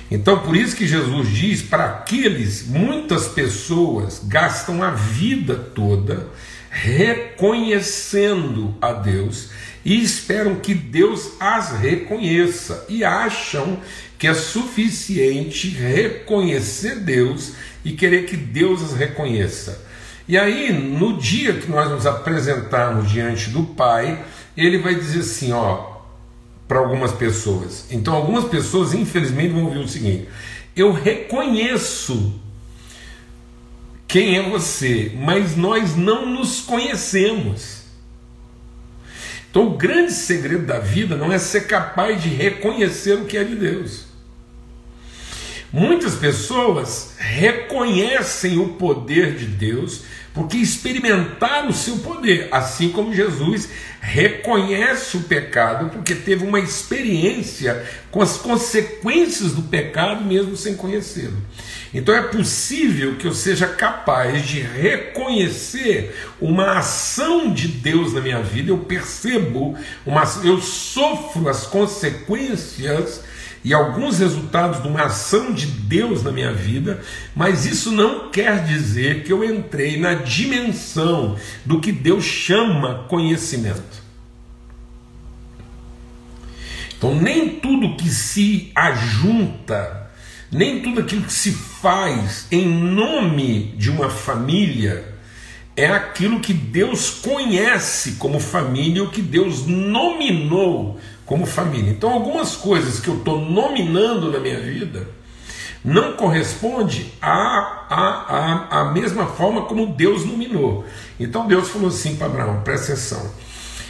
Então, 0.09 0.39
por 0.39 0.55
isso 0.55 0.75
que 0.75 0.87
Jesus 0.87 1.29
diz 1.29 1.61
para 1.61 1.85
aqueles, 1.85 2.65
muitas 2.65 3.27
pessoas 3.27 4.19
gastam 4.25 4.81
a 4.81 4.89
vida 4.89 5.53
toda 5.53 6.25
reconhecendo 6.71 8.73
a 8.81 8.93
Deus 8.93 9.49
e 9.83 10.01
esperam 10.01 10.55
que 10.55 10.73
Deus 10.73 11.33
as 11.37 11.77
reconheça 11.77 12.85
e 12.87 13.03
acham 13.03 13.77
que 14.17 14.25
é 14.25 14.33
suficiente 14.33 15.69
reconhecer 15.69 16.95
Deus 16.95 17.53
e 17.83 17.91
querer 17.91 18.25
que 18.25 18.37
Deus 18.37 18.81
as 18.81 18.93
reconheça. 18.93 19.85
E 20.27 20.37
aí, 20.37 20.71
no 20.71 21.17
dia 21.17 21.53
que 21.53 21.69
nós 21.69 21.91
nos 21.91 22.05
apresentarmos 22.05 23.11
diante 23.11 23.49
do 23.49 23.63
Pai, 23.63 24.23
ele 24.55 24.77
vai 24.77 24.95
dizer 24.95 25.21
assim, 25.21 25.51
ó, 25.51 25.97
para 26.67 26.79
algumas 26.79 27.11
pessoas. 27.11 27.85
Então, 27.91 28.13
algumas 28.13 28.45
pessoas, 28.45 28.93
infelizmente, 28.93 29.51
vão 29.51 29.65
ouvir 29.65 29.79
o 29.79 29.87
seguinte: 29.87 30.29
eu 30.73 30.93
reconheço 30.93 32.39
quem 34.11 34.37
é 34.37 34.41
você, 34.41 35.13
mas 35.15 35.55
nós 35.55 35.95
não 35.95 36.25
nos 36.25 36.59
conhecemos. 36.59 37.83
Então, 39.49 39.67
o 39.67 39.77
grande 39.77 40.11
segredo 40.11 40.65
da 40.65 40.79
vida 40.79 41.15
não 41.15 41.31
é 41.31 41.39
ser 41.39 41.61
capaz 41.61 42.21
de 42.21 42.27
reconhecer 42.27 43.13
o 43.13 43.25
que 43.25 43.37
é 43.37 43.43
de 43.45 43.55
Deus. 43.55 44.05
Muitas 45.71 46.15
pessoas 46.15 47.13
reconhecem 47.17 48.59
o 48.59 48.73
poder 48.73 49.33
de 49.33 49.45
Deus 49.45 50.01
porque 50.33 50.57
experimentaram 50.57 51.69
o 51.69 51.73
seu 51.73 51.97
poder, 51.99 52.49
assim 52.51 52.89
como 52.89 53.13
Jesus 53.13 53.69
reconhece 54.01 55.15
o 55.15 55.23
pecado, 55.23 55.89
porque 55.89 56.15
teve 56.15 56.45
uma 56.45 56.59
experiência 56.59 57.85
com 58.09 58.21
as 58.21 58.37
consequências 58.37 59.53
do 59.53 59.63
pecado, 59.63 60.25
mesmo 60.25 60.57
sem 60.57 60.75
conhecê-lo. 60.75 61.37
Então 61.93 62.15
é 62.15 62.21
possível 62.21 63.17
que 63.17 63.27
eu 63.27 63.33
seja 63.33 63.67
capaz 63.67 64.47
de 64.47 64.61
reconhecer 64.61 66.15
uma 66.39 66.77
ação 66.77 67.53
de 67.53 67.67
Deus 67.67 68.13
na 68.13 68.21
minha 68.21 68.41
vida, 68.41 68.71
eu 68.71 68.77
percebo, 68.77 69.77
uma, 70.05 70.23
eu 70.43 70.61
sofro 70.61 71.49
as 71.49 71.67
consequências 71.67 73.23
e 73.63 73.73
alguns 73.73 74.19
resultados 74.19 74.81
de 74.81 74.87
uma 74.87 75.03
ação 75.03 75.53
de 75.53 75.67
Deus 75.67 76.23
na 76.23 76.31
minha 76.31 76.53
vida, 76.53 77.01
mas 77.35 77.65
isso 77.65 77.91
não 77.91 78.31
quer 78.31 78.63
dizer 78.63 79.23
que 79.23 79.31
eu 79.31 79.43
entrei 79.43 79.99
na 79.99 80.13
dimensão 80.13 81.37
do 81.65 81.79
que 81.79 81.91
Deus 81.91 82.23
chama 82.23 83.05
conhecimento. 83.07 84.01
Então, 86.97 87.15
nem 87.15 87.59
tudo 87.59 87.95
que 87.97 88.09
se 88.09 88.71
ajunta, 88.75 90.00
nem 90.51 90.81
tudo 90.81 90.99
aquilo 90.99 91.23
que 91.23 91.33
se 91.33 91.51
faz 91.51 92.45
em 92.51 92.67
nome 92.67 93.73
de 93.77 93.89
uma 93.89 94.09
família, 94.09 95.15
é 95.75 95.87
aquilo 95.87 96.41
que 96.41 96.53
Deus 96.53 97.09
conhece 97.09 98.13
como 98.13 98.39
família, 98.39 99.03
o 99.03 99.09
que 99.09 99.21
Deus 99.21 99.65
nominou 99.65 100.99
como 101.25 101.45
família. 101.45 101.89
Então, 101.89 102.11
algumas 102.11 102.57
coisas 102.57 102.99
que 102.99 103.07
eu 103.07 103.17
estou 103.17 103.39
nominando 103.39 104.29
na 104.29 104.39
minha 104.39 104.59
vida 104.59 105.07
não 105.83 106.13
corresponde 106.13 107.13
à, 107.21 107.85
à, 107.89 108.69
à, 108.69 108.81
à 108.81 108.91
mesma 108.91 109.25
forma 109.25 109.63
como 109.63 109.87
Deus 109.87 110.25
nominou. 110.25 110.85
Então, 111.17 111.47
Deus 111.47 111.69
falou 111.69 111.87
assim 111.87 112.17
para 112.17 112.27
Abraão: 112.27 112.61
presta 112.61 112.91
atenção. 112.91 113.31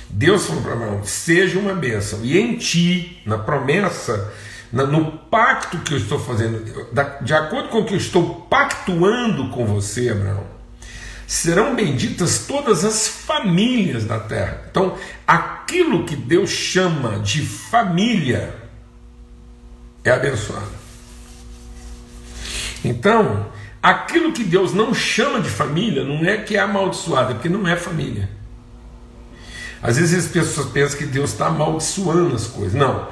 Deus 0.08 0.46
falou 0.46 0.62
para 0.62 0.74
Abraão: 0.74 1.02
seja 1.04 1.58
uma 1.58 1.74
bênção, 1.74 2.20
e 2.24 2.38
em 2.38 2.56
ti, 2.58 3.22
na 3.26 3.40
promessa, 3.40 4.32
no 4.72 5.12
pacto 5.12 5.78
que 5.80 5.94
eu 5.94 5.98
estou 5.98 6.20
fazendo, 6.20 6.64
de 7.22 7.34
acordo 7.34 7.70
com 7.70 7.80
o 7.80 7.86
que 7.86 7.94
eu 7.94 7.98
estou 7.98 8.48
pactuando 8.50 9.50
com 9.50 9.66
você, 9.66 10.10
Abraão 10.10 10.62
serão 11.32 11.74
benditas 11.78 12.40
todas 12.46 12.84
as 12.84 13.08
famílias 13.08 14.04
da 14.04 14.20
terra. 14.20 14.66
Então, 14.70 14.98
aquilo 15.26 16.04
que 16.04 16.14
Deus 16.14 16.50
chama 16.50 17.20
de 17.20 17.46
família 17.46 18.54
é 20.04 20.12
abençoado. 20.12 20.68
Então, 22.84 23.48
aquilo 23.82 24.34
que 24.34 24.44
Deus 24.44 24.74
não 24.74 24.94
chama 24.94 25.40
de 25.40 25.50
família 25.50 26.04
não 26.04 26.18
é 26.26 26.36
que 26.36 26.58
é 26.58 26.60
amaldiçoado, 26.60 27.32
é 27.32 27.34
porque 27.36 27.48
não 27.48 27.66
é 27.66 27.78
família. 27.78 28.30
Às 29.82 29.96
vezes 29.96 30.26
as 30.26 30.32
pessoas 30.34 30.68
pensam 30.68 30.98
que 30.98 31.06
Deus 31.06 31.32
está 31.32 31.48
amaldiçoando 31.48 32.36
as 32.36 32.48
coisas. 32.48 32.74
Não. 32.74 33.08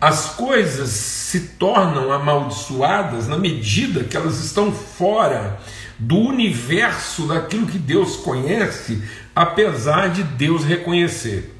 As 0.00 0.30
coisas 0.30 0.90
se 0.90 1.40
tornam 1.58 2.10
amaldiçoadas 2.10 3.28
na 3.28 3.36
medida 3.36 4.04
que 4.04 4.16
elas 4.16 4.42
estão 4.42 4.72
fora 4.72 5.60
do 5.98 6.16
universo 6.16 7.26
daquilo 7.26 7.66
que 7.66 7.78
Deus 7.78 8.16
conhece, 8.16 9.02
apesar 9.36 10.08
de 10.08 10.22
Deus 10.22 10.64
reconhecer. 10.64 11.54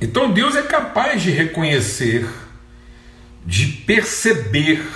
Então 0.00 0.32
Deus 0.32 0.56
é 0.56 0.62
capaz 0.62 1.22
de 1.22 1.30
reconhecer 1.30 2.28
de 3.48 3.66
perceber 3.66 4.86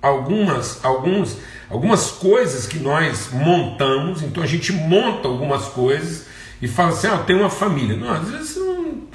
algumas, 0.00 0.84
alguns, 0.84 1.38
algumas 1.68 2.10
coisas 2.12 2.64
que 2.64 2.78
nós 2.78 3.30
montamos, 3.32 4.22
então 4.22 4.44
a 4.44 4.46
gente 4.46 4.72
monta 4.72 5.26
algumas 5.26 5.64
coisas 5.64 6.26
e 6.62 6.68
fala 6.68 6.90
assim: 6.90 7.08
ah, 7.08 7.18
tem 7.18 7.34
uma 7.34 7.50
família. 7.50 7.96
Não, 7.96 8.12
às 8.12 8.28
vezes 8.28 8.56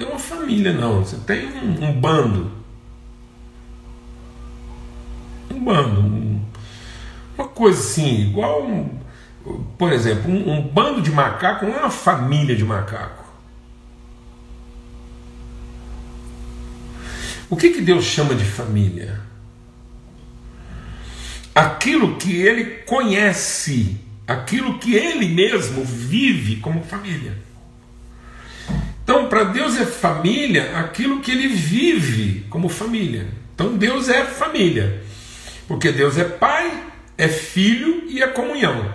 tem 0.02 0.10
uma 0.10 0.18
família, 0.18 0.72
não, 0.72 1.04
você 1.04 1.16
tem 1.18 1.46
um, 1.46 1.84
um 1.84 2.00
bando. 2.00 2.50
Um 5.48 5.64
bando. 5.64 6.00
Um, 6.00 6.44
uma 7.38 7.46
coisa 7.46 7.78
assim, 7.78 8.22
igual, 8.22 8.66
um, 8.66 8.98
por 9.78 9.92
exemplo, 9.92 10.28
um, 10.28 10.60
bando 10.60 11.00
de 11.00 11.12
macaco 11.12 11.66
não 11.66 11.74
é 11.74 11.78
uma 11.78 11.90
família 11.90 12.56
de 12.56 12.64
macaco. 12.64 13.22
O 17.48 17.56
que, 17.56 17.70
que 17.70 17.80
Deus 17.80 18.04
chama 18.04 18.34
de 18.34 18.44
família? 18.44 19.20
Aquilo 21.54 22.16
que 22.16 22.34
ele 22.34 22.64
conhece, 22.86 24.00
aquilo 24.26 24.80
que 24.80 24.94
ele 24.94 25.28
mesmo 25.28 25.84
vive 25.84 26.56
como 26.56 26.82
família. 26.82 27.51
Então, 29.02 29.28
para 29.28 29.44
Deus 29.44 29.76
é 29.76 29.84
família 29.84 30.78
aquilo 30.78 31.20
que 31.20 31.30
ele 31.30 31.48
vive 31.48 32.46
como 32.48 32.68
família. 32.68 33.26
Então, 33.54 33.76
Deus 33.76 34.08
é 34.08 34.24
família, 34.24 35.02
porque 35.66 35.90
Deus 35.90 36.16
é 36.16 36.24
pai, 36.24 36.84
é 37.18 37.28
filho 37.28 38.04
e 38.08 38.22
é 38.22 38.28
comunhão. 38.28 38.94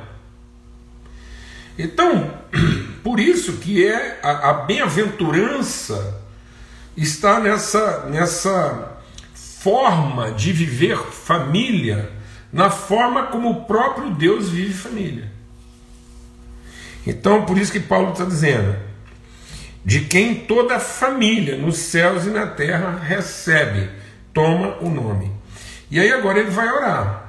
Então, 1.78 2.34
por 3.04 3.20
isso 3.20 3.58
que 3.58 3.86
é 3.86 4.20
a, 4.24 4.50
a 4.50 4.54
bem-aventurança 4.54 6.22
está 6.96 7.40
nessa, 7.40 8.06
nessa 8.06 8.98
forma 9.34 10.32
de 10.32 10.52
viver 10.54 10.98
família, 10.98 12.12
na 12.52 12.70
forma 12.70 13.24
como 13.28 13.52
o 13.52 13.66
próprio 13.66 14.12
Deus 14.12 14.50
vive 14.50 14.74
família. 14.74 15.32
Então, 17.06 17.46
por 17.46 17.58
isso 17.58 17.72
que 17.72 17.80
Paulo 17.80 18.12
está 18.12 18.26
dizendo: 18.26 18.87
de 19.88 20.01
quem 20.01 20.36
toda 20.36 20.75
a 20.75 20.79
família 20.79 21.56
nos 21.56 21.77
céus 21.77 22.25
e 22.25 22.29
na 22.29 22.46
terra 22.46 23.00
recebe, 23.00 23.89
toma 24.34 24.77
o 24.82 24.89
nome. 24.89 25.32
E 25.89 25.98
aí 25.98 26.12
agora 26.12 26.39
ele 26.39 26.51
vai 26.51 26.70
orar. 26.70 27.24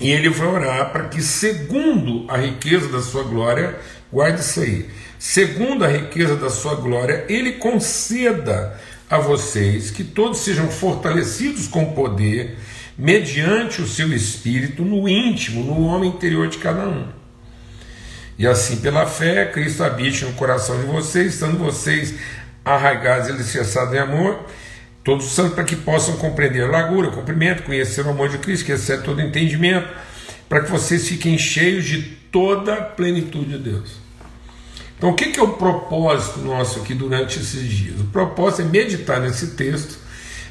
E 0.00 0.10
ele 0.10 0.30
vai 0.30 0.46
orar 0.46 0.92
para 0.92 1.08
que, 1.08 1.20
segundo 1.20 2.24
a 2.28 2.36
riqueza 2.36 2.88
da 2.88 3.02
sua 3.02 3.24
glória, 3.24 3.76
guarde 4.12 4.40
isso 4.40 4.60
aí 4.60 4.88
segundo 5.24 5.86
a 5.86 5.88
riqueza 5.88 6.36
da 6.36 6.50
sua 6.50 6.74
glória, 6.74 7.24
ele 7.30 7.52
conceda 7.52 8.78
a 9.08 9.18
vocês 9.18 9.90
que 9.90 10.04
todos 10.04 10.40
sejam 10.40 10.68
fortalecidos 10.68 11.66
com 11.66 11.94
poder, 11.94 12.58
mediante 12.96 13.80
o 13.80 13.86
seu 13.86 14.12
espírito, 14.12 14.82
no 14.82 15.08
íntimo, 15.08 15.64
no 15.64 15.86
homem 15.86 16.10
interior 16.10 16.46
de 16.48 16.58
cada 16.58 16.86
um. 16.86 17.08
E 18.38 18.46
assim, 18.46 18.76
pela 18.76 19.06
fé, 19.06 19.46
Cristo 19.46 19.84
habite 19.84 20.24
no 20.24 20.32
coração 20.32 20.80
de 20.80 20.86
vocês, 20.86 21.34
estando 21.34 21.58
vocês 21.58 22.14
arraigados 22.64 23.28
e 23.28 23.32
alicerçados 23.32 23.94
em 23.94 23.98
amor, 23.98 24.46
todos 25.04 25.26
santos, 25.26 25.54
para 25.54 25.64
que 25.64 25.76
possam 25.76 26.16
compreender 26.16 26.68
largura, 26.68 27.10
comprimento, 27.10 27.62
conhecer 27.62 28.04
o 28.06 28.10
amor 28.10 28.28
de 28.28 28.38
Cristo, 28.38 28.64
que 28.64 28.72
excede 28.72 29.02
todo 29.02 29.20
entendimento, 29.20 29.88
para 30.48 30.60
que 30.62 30.70
vocês 30.70 31.06
fiquem 31.06 31.38
cheios 31.38 31.84
de 31.84 32.02
toda 32.32 32.74
a 32.74 32.82
plenitude 32.82 33.50
de 33.50 33.58
Deus. 33.58 34.04
Então, 34.96 35.10
o 35.10 35.14
que 35.14 35.38
é 35.38 35.42
o 35.42 35.54
propósito 35.54 36.40
nosso 36.40 36.80
aqui 36.80 36.94
durante 36.94 37.38
esses 37.38 37.68
dias? 37.68 38.00
O 38.00 38.04
propósito 38.04 38.62
é 38.62 38.64
meditar 38.64 39.20
nesse 39.20 39.48
texto 39.48 39.98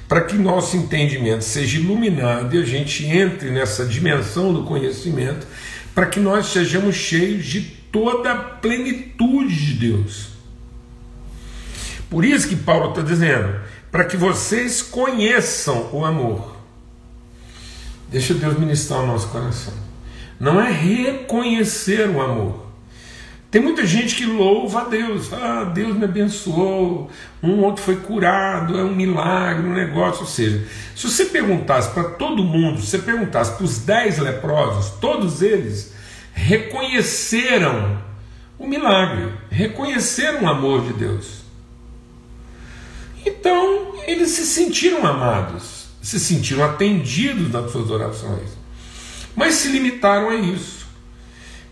para 0.08 0.22
que 0.22 0.36
nosso 0.36 0.78
entendimento 0.78 1.44
seja 1.44 1.80
iluminado 1.80 2.56
e 2.56 2.62
a 2.62 2.66
gente 2.66 3.06
entre 3.06 3.50
nessa 3.50 3.86
dimensão 3.86 4.54
do 4.54 4.64
conhecimento, 4.64 5.48
para 5.94 6.08
que 6.08 6.20
nós 6.20 6.48
sejamos 6.48 6.96
cheios 6.96 7.46
de 7.46 7.62
toda 7.62 8.32
a 8.32 8.36
plenitude 8.36 9.56
de 9.56 9.74
Deus. 9.74 10.30
Por 12.10 12.26
isso 12.26 12.48
que 12.48 12.56
Paulo 12.56 12.90
está 12.90 13.02
dizendo, 13.02 13.60
para 13.92 14.06
que 14.06 14.18
vocês 14.18 14.82
conheçam 14.82 15.90
o 15.92 16.06
amor. 16.06 16.56
Deixa 18.10 18.34
Deus 18.34 18.58
ministrar 18.58 19.02
o 19.02 19.08
nosso 19.08 19.28
coração. 19.30 19.74
Não 20.40 20.62
é 20.62 20.72
reconhecer 20.72 22.10
o 22.10 22.22
amor 22.22 22.63
tem 23.54 23.62
muita 23.62 23.86
gente 23.86 24.16
que 24.16 24.26
louva 24.26 24.82
a 24.82 24.86
Deus, 24.86 25.32
ah, 25.32 25.66
Deus 25.66 25.96
me 25.96 26.06
abençoou, 26.06 27.12
um 27.44 27.60
outro 27.60 27.84
foi 27.84 27.98
curado, 27.98 28.80
é 28.80 28.84
um 28.84 28.96
milagre, 28.96 29.68
um 29.68 29.74
negócio. 29.76 30.22
Ou 30.22 30.28
seja, 30.28 30.66
se 30.96 31.08
você 31.08 31.26
perguntasse 31.26 31.92
para 31.92 32.06
todo 32.06 32.44
mundo, 32.44 32.82
se 32.82 32.88
você 32.88 32.98
perguntasse 32.98 33.56
para 33.56 33.64
os 33.64 33.78
dez 33.78 34.18
leprosos, 34.18 35.00
todos 35.00 35.44
eles 35.44 35.94
reconheceram 36.34 38.02
o 38.58 38.66
milagre, 38.66 39.32
reconheceram 39.52 40.46
o 40.46 40.50
amor 40.50 40.88
de 40.88 40.94
Deus. 40.94 41.44
Então, 43.24 43.94
eles 44.08 44.30
se 44.30 44.48
sentiram 44.48 45.06
amados, 45.06 45.90
se 46.02 46.20
sentiram 46.20 46.64
atendidos 46.64 47.52
nas 47.52 47.72
suas 47.72 47.92
orações, 47.92 48.50
mas 49.36 49.54
se 49.54 49.68
limitaram 49.68 50.32
a 50.32 50.36
isso. 50.38 50.83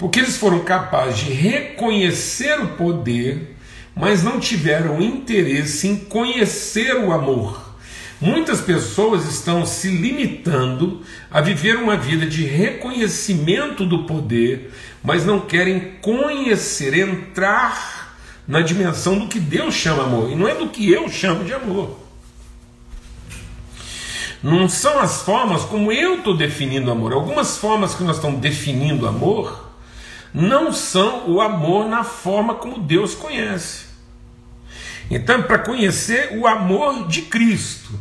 Porque 0.02 0.20
eles 0.20 0.36
foram 0.36 0.62
capazes 0.62 1.20
de 1.20 1.32
reconhecer 1.32 2.60
o 2.60 2.70
poder, 2.70 3.56
mas 3.96 4.24
não 4.24 4.40
tiveram 4.40 5.00
interesse 5.00 5.88
em 5.88 5.96
conhecer 5.96 6.96
o 6.96 7.12
amor. 7.12 7.76
Muitas 8.20 8.62
pessoas 8.62 9.28
estão 9.28 9.64
se 9.64 9.90
limitando 9.90 11.04
a 11.30 11.40
viver 11.40 11.76
uma 11.78 11.96
vida 11.96 12.26
de 12.26 12.44
reconhecimento 12.44 13.86
do 13.86 14.06
poder, 14.06 14.74
mas 15.04 15.24
não 15.24 15.40
querem 15.40 15.94
conhecer, 16.02 16.98
entrar 16.98 18.18
na 18.48 18.62
dimensão 18.62 19.20
do 19.20 19.28
que 19.28 19.40
Deus 19.40 19.76
chama 19.76 20.06
amor, 20.06 20.32
e 20.32 20.36
não 20.36 20.48
é 20.48 20.56
do 20.56 20.70
que 20.70 20.92
eu 20.92 21.08
chamo 21.10 21.44
de 21.44 21.54
amor. 21.54 22.00
Não 24.42 24.68
são 24.68 24.98
as 24.98 25.22
formas 25.22 25.62
como 25.62 25.92
eu 25.92 26.16
estou 26.16 26.36
definindo 26.36 26.90
amor. 26.90 27.14
Algumas 27.14 27.56
formas 27.60 27.94
que 27.94 28.04
nós 28.04 28.16
estamos 28.16 28.42
definindo 28.42 29.08
amor 29.08 29.70
não 30.34 30.72
são 30.72 31.30
o 31.30 31.42
amor 31.42 31.88
na 31.88 32.04
forma 32.04 32.56
como 32.56 32.80
Deus 32.80 33.14
conhece. 33.14 33.86
Então, 35.10 35.44
para 35.44 35.60
conhecer 35.60 36.38
o 36.38 36.48
amor 36.48 37.08
de 37.08 37.24
Cristo. 37.24 38.00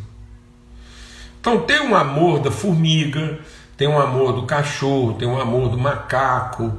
Então, 1.40 1.62
tem 1.62 1.80
um 1.80 1.96
amor 1.96 2.38
da 2.38 2.50
formiga, 2.50 3.40
tem 3.76 3.88
um 3.88 3.98
amor 3.98 4.32
do 4.32 4.46
cachorro, 4.46 5.14
tem 5.14 5.26
um 5.26 5.40
amor 5.40 5.70
do 5.70 5.78
macaco. 5.78 6.72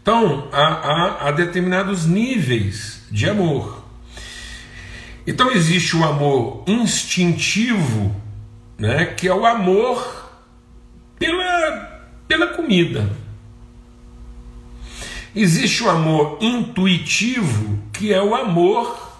Então, 0.00 0.48
há, 0.52 0.62
há, 0.62 1.28
há 1.28 1.30
determinados 1.32 2.06
níveis 2.06 3.02
de 3.10 3.28
amor. 3.28 3.84
Então, 5.26 5.50
existe 5.50 5.96
o 5.96 6.04
amor 6.04 6.62
instintivo, 6.66 8.14
né, 8.78 9.06
que 9.06 9.28
é 9.28 9.34
o 9.34 9.44
amor 9.44 10.30
pela, 11.18 12.00
pela 12.26 12.46
comida. 12.48 13.23
Existe 15.34 15.82
o 15.82 15.90
amor 15.90 16.38
intuitivo, 16.40 17.78
que 17.92 18.12
é 18.12 18.22
o 18.22 18.34
amor 18.34 19.14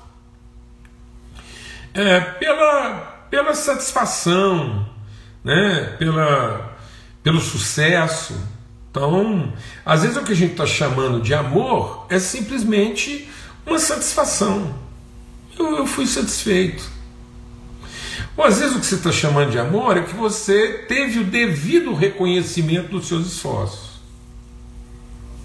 é, 1.92 2.20
pela, 2.20 3.26
pela 3.30 3.54
satisfação, 3.54 4.88
né? 5.42 5.96
pela, 5.98 6.76
pelo 7.22 7.40
sucesso. 7.40 8.34
Então, 8.90 9.52
às 9.84 10.02
vezes 10.02 10.16
o 10.16 10.22
que 10.22 10.32
a 10.32 10.36
gente 10.36 10.52
está 10.52 10.66
chamando 10.66 11.20
de 11.20 11.34
amor 11.34 12.06
é 12.08 12.18
simplesmente 12.20 13.28
uma 13.66 13.78
satisfação. 13.78 14.72
Eu, 15.58 15.78
eu 15.78 15.86
fui 15.86 16.06
satisfeito. 16.06 16.94
Ou 18.36 18.44
às 18.44 18.58
vezes 18.58 18.76
o 18.76 18.80
que 18.80 18.86
você 18.86 18.96
está 18.96 19.12
chamando 19.12 19.50
de 19.50 19.58
amor 19.58 19.96
é 19.96 20.02
que 20.02 20.14
você 20.14 20.84
teve 20.88 21.20
o 21.20 21.24
devido 21.24 21.94
reconhecimento 21.94 22.90
dos 22.90 23.06
seus 23.06 23.26
esforços. 23.26 23.94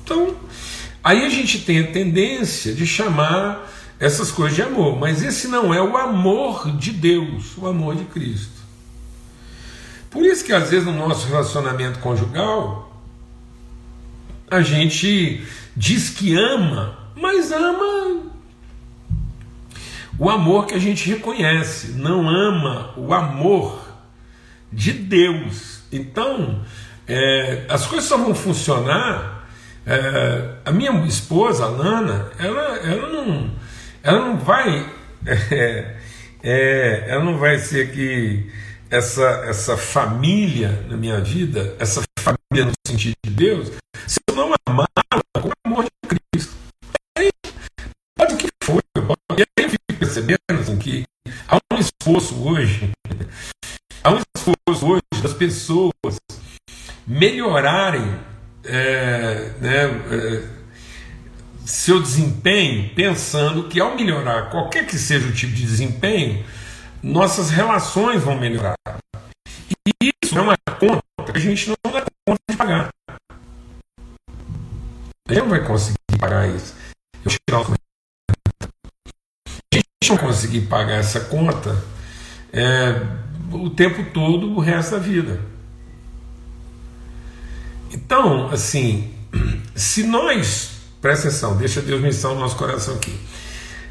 Então, 0.03 0.35
aí 1.03 1.25
a 1.25 1.29
gente 1.29 1.59
tem 1.59 1.79
a 1.79 1.91
tendência 1.91 2.73
de 2.73 2.85
chamar 2.85 3.67
essas 3.99 4.31
coisas 4.31 4.55
de 4.55 4.61
amor, 4.61 4.97
mas 4.97 5.21
esse 5.21 5.47
não 5.47 5.73
é 5.73 5.81
o 5.81 5.97
amor 5.97 6.71
de 6.77 6.91
Deus, 6.91 7.57
o 7.57 7.67
amor 7.67 7.95
de 7.95 8.05
Cristo. 8.05 8.59
Por 10.09 10.25
isso 10.25 10.43
que 10.43 10.53
às 10.53 10.69
vezes 10.69 10.85
no 10.85 10.93
nosso 10.93 11.27
relacionamento 11.27 11.99
conjugal 11.99 12.89
a 14.49 14.61
gente 14.61 15.45
diz 15.75 16.09
que 16.09 16.35
ama, 16.35 16.97
mas 17.15 17.51
ama 17.51 18.23
o 20.17 20.29
amor 20.29 20.65
que 20.65 20.73
a 20.73 20.79
gente 20.79 21.07
reconhece, 21.09 21.93
não 21.93 22.27
ama 22.27 22.93
o 22.97 23.13
amor 23.13 23.79
de 24.71 24.91
Deus. 24.91 25.81
Então, 25.91 26.61
é, 27.07 27.65
as 27.69 27.85
coisas 27.85 28.07
só 28.07 28.17
vão 28.17 28.35
funcionar 28.35 29.38
é, 29.89 30.55
a 30.65 30.71
minha 30.71 30.91
esposa, 31.07 31.65
a 31.65 31.67
Lana, 31.67 32.31
ela, 32.37 32.77
ela, 32.77 33.09
não, 33.09 33.51
ela 34.03 34.19
não 34.19 34.37
vai. 34.37 34.85
É, 35.51 35.97
é, 36.41 37.09
ela 37.09 37.21
não 37.21 37.37
vai 37.37 37.57
ser 37.57 37.89
aqui 37.89 38.49
essa, 38.89 39.43
essa 39.45 39.75
família 39.75 40.85
na 40.87 40.95
minha 40.95 41.19
vida, 41.19 41.75
essa 41.77 42.01
família 42.17 42.65
no 42.65 42.71
sentido 42.87 43.15
de 43.25 43.31
Deus, 43.31 43.71
se 44.07 44.17
eu 44.29 44.35
não 44.35 44.53
amá-la 44.65 45.21
com 45.41 45.49
o 45.49 45.51
amor 45.65 45.83
de 45.83 46.17
Cristo? 46.31 46.53
Aí, 47.17 47.29
pode 48.17 48.37
que 48.37 48.47
for. 48.63 48.81
E 49.37 49.41
aí 49.41 49.65
eu 49.65 49.69
fico 49.69 49.83
percebendo 49.99 50.39
assim, 50.51 50.77
que 50.77 51.03
há 51.45 51.57
um 51.73 51.77
esforço 51.77 52.41
hoje, 52.41 52.89
há 54.01 54.13
um 54.13 54.21
esforço 54.37 54.87
hoje 54.87 55.01
das 55.21 55.33
pessoas 55.33 56.15
melhorarem 57.05 58.28
é, 58.63 59.51
né, 59.59 59.85
é, 60.11 60.43
seu 61.65 62.01
desempenho, 62.01 62.93
pensando 62.95 63.67
que 63.67 63.79
ao 63.79 63.95
melhorar 63.95 64.49
qualquer 64.49 64.85
que 64.85 64.97
seja 64.97 65.27
o 65.27 65.33
tipo 65.33 65.53
de 65.53 65.63
desempenho, 65.63 66.43
nossas 67.01 67.49
relações 67.49 68.23
vão 68.23 68.37
melhorar. 68.37 68.75
E 70.01 70.11
isso 70.23 70.37
é 70.37 70.41
uma 70.41 70.57
conta 70.79 71.03
que 71.31 71.37
a 71.37 71.41
gente 71.41 71.69
não 71.69 71.91
dá 71.91 72.05
conta 72.27 72.41
de 72.49 72.57
pagar. 72.57 72.89
A 75.27 75.33
gente 75.33 75.41
não 75.41 75.49
vai 75.49 75.63
conseguir 75.63 75.97
pagar 76.19 76.49
isso. 76.49 76.75
Eu 77.23 77.31
tirar 77.31 77.61
a 77.61 79.75
gente 79.75 80.09
não 80.09 80.17
conseguir 80.17 80.61
pagar 80.61 80.95
essa 80.95 81.19
conta 81.19 81.77
é, 82.51 82.95
o 83.51 83.69
tempo 83.69 84.03
todo, 84.11 84.55
o 84.55 84.59
resto 84.59 84.91
da 84.91 84.99
vida. 84.99 85.39
Então, 87.91 88.49
assim, 88.51 89.13
se 89.75 90.03
nós 90.03 90.79
Presta 91.01 91.29
atenção, 91.29 91.55
deixa 91.55 91.81
Deus 91.81 92.01
menção 92.01 92.35
no 92.35 92.41
nosso 92.41 92.57
coração 92.57 92.95
aqui. 92.95 93.17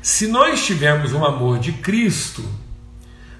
Se 0.02 0.26
nós 0.26 0.64
tivermos 0.64 1.12
o 1.12 1.24
amor 1.24 1.58
de 1.58 1.72
Cristo, 1.72 2.44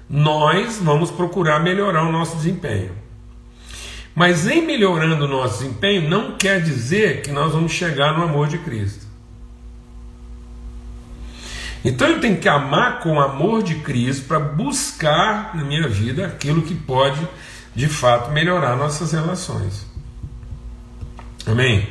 nós 0.09 0.77
vamos 0.77 1.11
procurar 1.11 1.59
melhorar 1.59 2.03
o 2.03 2.11
nosso 2.11 2.35
desempenho. 2.35 2.91
Mas 4.15 4.47
em 4.47 4.65
melhorando 4.65 5.25
o 5.25 5.27
nosso 5.27 5.59
desempenho, 5.59 6.09
não 6.09 6.35
quer 6.35 6.61
dizer 6.61 7.21
que 7.21 7.31
nós 7.31 7.53
vamos 7.53 7.71
chegar 7.71 8.17
no 8.17 8.23
amor 8.23 8.47
de 8.47 8.57
Cristo. 8.57 9.07
Então 11.85 12.07
eu 12.07 12.19
tenho 12.19 12.37
que 12.37 12.49
amar 12.49 12.99
com 12.99 13.13
o 13.13 13.21
amor 13.21 13.61
de 13.61 13.75
Cristo 13.75 14.27
para 14.27 14.39
buscar 14.39 15.55
na 15.55 15.63
minha 15.63 15.87
vida 15.87 16.25
aquilo 16.25 16.63
que 16.63 16.75
pode 16.75 17.25
de 17.73 17.87
fato 17.87 18.31
melhorar 18.31 18.75
nossas 18.75 19.13
relações. 19.13 19.88
Amém? 21.49 21.87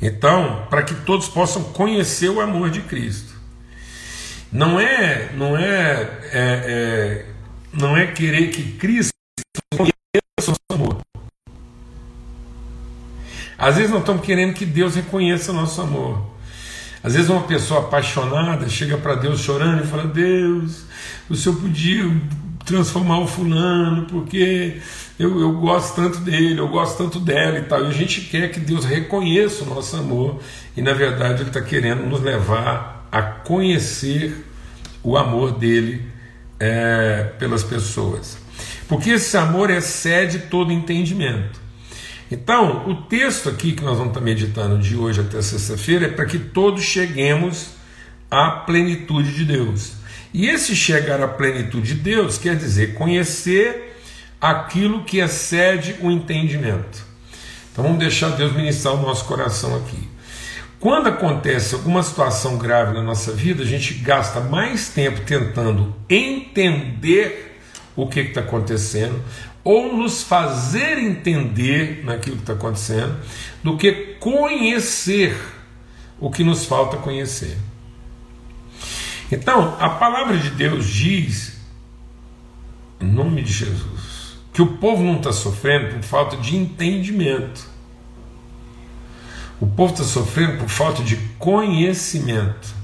Então, 0.00 0.66
para 0.68 0.82
que 0.82 0.94
todos 0.94 1.28
possam 1.28 1.62
conhecer 1.62 2.28
o 2.28 2.40
amor 2.40 2.70
de 2.70 2.80
Cristo. 2.82 3.32
Não 4.50 4.78
é, 4.78 5.30
não 5.34 5.56
é, 5.56 6.20
é, 6.32 6.32
é 6.32 7.26
não 7.72 7.96
é 7.96 8.06
querer 8.06 8.50
que 8.50 8.72
Cristo 8.72 9.12
conheça 9.76 9.92
o 10.46 10.50
nosso 10.50 10.60
amor. 10.70 11.00
Às 13.56 13.76
vezes 13.76 13.90
nós 13.90 14.00
estamos 14.00 14.26
querendo 14.26 14.52
que 14.54 14.66
Deus 14.66 14.94
reconheça 14.94 15.52
o 15.52 15.54
nosso 15.54 15.80
amor. 15.80 16.32
Às 17.02 17.14
vezes 17.14 17.30
uma 17.30 17.42
pessoa 17.42 17.80
apaixonada 17.80 18.68
chega 18.68 18.96
para 18.98 19.14
Deus 19.14 19.40
chorando 19.40 19.84
e 19.84 19.86
fala: 19.86 20.04
Deus, 20.06 20.84
o 21.30 21.34
Senhor 21.34 21.56
podia 21.56 22.04
transformar 22.64 23.20
o 23.20 23.26
fulano, 23.26 24.06
porque 24.06 24.78
eu, 25.18 25.40
eu 25.40 25.52
gosto 25.52 25.96
tanto 25.96 26.18
dele, 26.20 26.58
eu 26.58 26.68
gosto 26.68 26.98
tanto 26.98 27.20
dela 27.20 27.58
e 27.58 27.62
tal. 27.62 27.84
E 27.84 27.88
a 27.88 27.92
gente 27.92 28.22
quer 28.22 28.50
que 28.50 28.60
Deus 28.60 28.84
reconheça 28.84 29.64
o 29.64 29.66
nosso 29.66 29.96
amor, 29.96 30.40
e 30.76 30.82
na 30.82 30.92
verdade 30.92 31.42
Ele 31.42 31.50
está 31.50 31.60
querendo 31.60 32.04
nos 32.06 32.20
levar 32.20 33.08
a 33.10 33.22
conhecer 33.22 34.46
o 35.02 35.16
amor 35.16 35.52
dele 35.52 36.02
é, 36.58 37.24
pelas 37.38 37.62
pessoas. 37.62 38.38
Porque 38.88 39.10
esse 39.10 39.36
amor 39.36 39.70
excede 39.70 40.38
todo 40.40 40.72
entendimento. 40.72 41.60
Então, 42.30 42.88
o 42.88 42.94
texto 42.94 43.48
aqui 43.50 43.72
que 43.72 43.82
nós 43.82 43.98
vamos 43.98 44.12
estar 44.12 44.20
meditando 44.22 44.78
de 44.78 44.96
hoje 44.96 45.20
até 45.20 45.42
sexta-feira 45.42 46.06
é 46.06 46.08
para 46.08 46.24
que 46.24 46.38
todos 46.38 46.82
cheguemos 46.82 47.70
à 48.30 48.50
plenitude 48.50 49.34
de 49.34 49.44
Deus. 49.44 50.01
E 50.32 50.48
esse 50.48 50.74
chegar 50.74 51.20
à 51.20 51.28
plenitude 51.28 51.94
de 51.94 52.00
Deus 52.00 52.38
quer 52.38 52.56
dizer 52.56 52.94
conhecer 52.94 53.96
aquilo 54.40 55.04
que 55.04 55.18
excede 55.18 55.96
o 56.00 56.10
entendimento. 56.10 57.04
Então 57.70 57.84
vamos 57.84 57.98
deixar 57.98 58.30
Deus 58.30 58.52
ministrar 58.52 58.94
o 58.94 59.02
nosso 59.02 59.24
coração 59.24 59.76
aqui. 59.76 60.08
Quando 60.80 61.08
acontece 61.08 61.74
alguma 61.74 62.02
situação 62.02 62.58
grave 62.58 62.92
na 62.92 63.02
nossa 63.02 63.32
vida, 63.32 63.62
a 63.62 63.66
gente 63.66 63.94
gasta 63.94 64.40
mais 64.40 64.88
tempo 64.88 65.20
tentando 65.20 65.94
entender 66.08 67.60
o 67.94 68.08
que 68.08 68.20
está 68.20 68.40
acontecendo 68.40 69.22
ou 69.62 69.96
nos 69.96 70.24
fazer 70.24 70.98
entender 70.98 72.02
naquilo 72.04 72.36
que 72.36 72.42
está 72.42 72.54
acontecendo 72.54 73.16
do 73.62 73.76
que 73.76 74.16
conhecer 74.18 75.36
o 76.18 76.30
que 76.30 76.42
nos 76.42 76.64
falta 76.64 76.96
conhecer. 76.96 77.56
Então, 79.32 79.78
a 79.80 79.88
palavra 79.88 80.36
de 80.36 80.50
Deus 80.50 80.86
diz, 80.86 81.56
em 83.00 83.06
nome 83.06 83.40
de 83.40 83.50
Jesus, 83.50 84.36
que 84.52 84.60
o 84.60 84.76
povo 84.76 85.02
não 85.02 85.16
está 85.16 85.32
sofrendo 85.32 85.94
por 85.94 86.02
falta 86.02 86.36
de 86.36 86.54
entendimento. 86.54 87.66
O 89.58 89.66
povo 89.66 89.94
está 89.94 90.04
sofrendo 90.04 90.58
por 90.58 90.68
falta 90.68 91.02
de 91.02 91.16
conhecimento. 91.38 92.74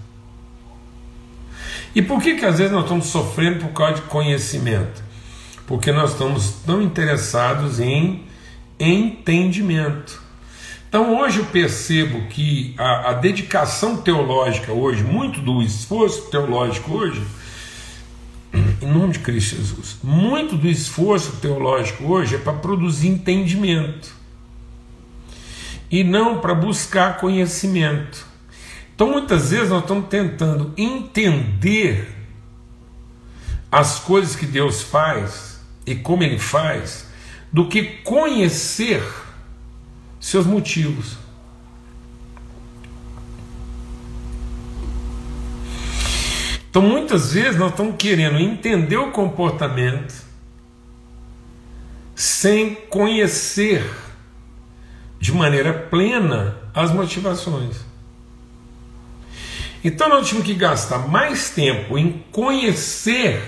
E 1.94 2.00
por 2.00 2.22
que, 2.22 2.36
que 2.36 2.46
às 2.46 2.56
vezes 2.56 2.72
nós 2.72 2.84
estamos 2.84 3.08
sofrendo 3.08 3.66
por 3.66 3.74
causa 3.74 3.96
de 3.96 4.02
conhecimento? 4.02 5.04
Porque 5.66 5.92
nós 5.92 6.12
estamos 6.12 6.62
tão 6.64 6.80
interessados 6.80 7.78
em 7.78 8.24
entendimento. 8.80 10.22
Então 10.88 11.20
hoje 11.20 11.40
eu 11.40 11.44
percebo 11.44 12.26
que 12.28 12.74
a, 12.78 13.10
a, 13.10 13.12
dedicação 13.12 13.98
teológica 13.98 14.72
hoje, 14.72 15.04
muito 15.04 15.38
do 15.40 15.62
esforço 15.62 16.30
teológico 16.30 16.92
hoje, 16.92 17.22
em 18.80 18.86
nome 18.86 19.12
de 19.12 19.18
Cristo 19.18 19.56
Jesus, 19.56 19.98
muito 20.02 20.56
do 20.56 20.66
esforço 20.66 21.36
teológico 21.42 22.04
hoje 22.04 22.36
é 22.36 22.38
para 22.38 22.54
produzir 22.54 23.08
entendimento 23.08 24.16
e 25.90 26.02
não 26.02 26.40
para 26.40 26.54
buscar 26.54 27.18
conhecimento. 27.18 28.26
Então 28.94 29.10
muitas 29.10 29.50
vezes 29.50 29.68
nós 29.68 29.82
estamos 29.82 30.08
tentando 30.08 30.72
entender 30.74 32.08
as 33.70 33.98
coisas 33.98 34.34
que 34.34 34.46
Deus 34.46 34.80
faz 34.80 35.60
e 35.84 35.94
como 35.94 36.22
Ele 36.22 36.38
faz, 36.38 37.06
do 37.52 37.68
que 37.68 37.82
conhecer 37.82 39.02
seus 40.20 40.46
motivos. 40.46 41.16
Então 46.70 46.82
muitas 46.82 47.32
vezes 47.32 47.58
nós 47.58 47.70
estamos 47.70 47.96
querendo 47.96 48.38
entender 48.38 48.96
o 48.96 49.10
comportamento 49.10 50.14
sem 52.14 52.74
conhecer 52.74 53.88
de 55.20 55.32
maneira 55.32 55.72
plena 55.72 56.56
as 56.74 56.92
motivações. 56.92 57.76
Então 59.82 60.08
nós 60.08 60.28
temos 60.28 60.44
que 60.44 60.54
gastar 60.54 61.08
mais 61.08 61.50
tempo 61.50 61.96
em 61.96 62.24
conhecer 62.30 63.42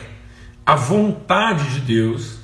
a 0.64 0.74
vontade 0.74 1.74
de 1.74 1.80
Deus 1.80 2.38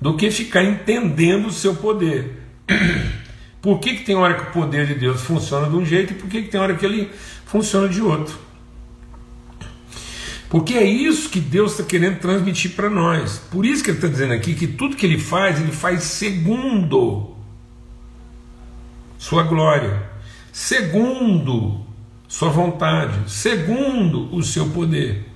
do 0.00 0.16
que 0.16 0.30
ficar 0.30 0.64
entendendo 0.64 1.46
o 1.48 1.52
seu 1.52 1.74
poder. 1.76 2.42
Por 3.60 3.78
que, 3.78 3.94
que 3.96 4.04
tem 4.04 4.16
hora 4.16 4.34
que 4.34 4.42
o 4.42 4.52
poder 4.52 4.86
de 4.86 4.94
Deus 4.94 5.20
funciona 5.20 5.68
de 5.68 5.76
um 5.76 5.84
jeito 5.84 6.12
e 6.12 6.16
por 6.16 6.28
que, 6.28 6.42
que 6.42 6.48
tem 6.48 6.60
hora 6.60 6.74
que 6.74 6.84
ele 6.84 7.10
funciona 7.44 7.88
de 7.88 8.00
outro? 8.00 8.38
Porque 10.48 10.74
é 10.74 10.84
isso 10.84 11.28
que 11.28 11.38
Deus 11.38 11.72
está 11.72 11.84
querendo 11.84 12.18
transmitir 12.18 12.72
para 12.72 12.90
nós. 12.90 13.38
Por 13.50 13.64
isso 13.64 13.84
que 13.84 13.90
ele 13.90 13.98
está 13.98 14.08
dizendo 14.08 14.32
aqui 14.32 14.54
que 14.54 14.66
tudo 14.66 14.96
que 14.96 15.06
ele 15.06 15.18
faz, 15.18 15.60
ele 15.60 15.70
faz 15.70 16.02
segundo 16.02 17.36
sua 19.16 19.44
glória, 19.44 20.02
segundo 20.52 21.86
sua 22.26 22.48
vontade, 22.48 23.30
segundo 23.30 24.34
o 24.34 24.42
seu 24.42 24.70
poder. 24.70 25.28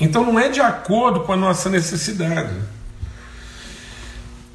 Então 0.00 0.24
não 0.24 0.38
é 0.38 0.48
de 0.48 0.60
acordo 0.60 1.20
com 1.20 1.32
a 1.32 1.36
nossa 1.36 1.68
necessidade. 1.68 2.54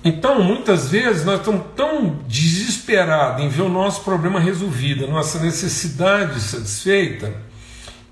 Então, 0.03 0.41
muitas 0.41 0.89
vezes, 0.89 1.25
nós 1.25 1.39
estamos 1.39 1.61
tão 1.75 2.19
desesperados 2.27 3.43
em 3.43 3.49
ver 3.49 3.63
o 3.63 3.69
nosso 3.69 4.01
problema 4.03 4.39
resolvido, 4.39 5.05
a 5.05 5.07
nossa 5.07 5.39
necessidade 5.39 6.39
satisfeita, 6.39 7.33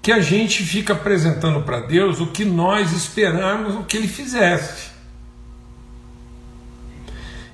que 0.01 0.11
a 0.11 0.19
gente 0.19 0.63
fica 0.63 0.93
apresentando 0.93 1.61
para 1.61 1.79
Deus 1.79 2.19
o 2.19 2.27
que 2.27 2.43
nós 2.43 2.91
esperamos 2.91 3.75
o 3.75 3.83
que 3.83 3.95
Ele 3.95 4.07
fizesse. 4.07 4.89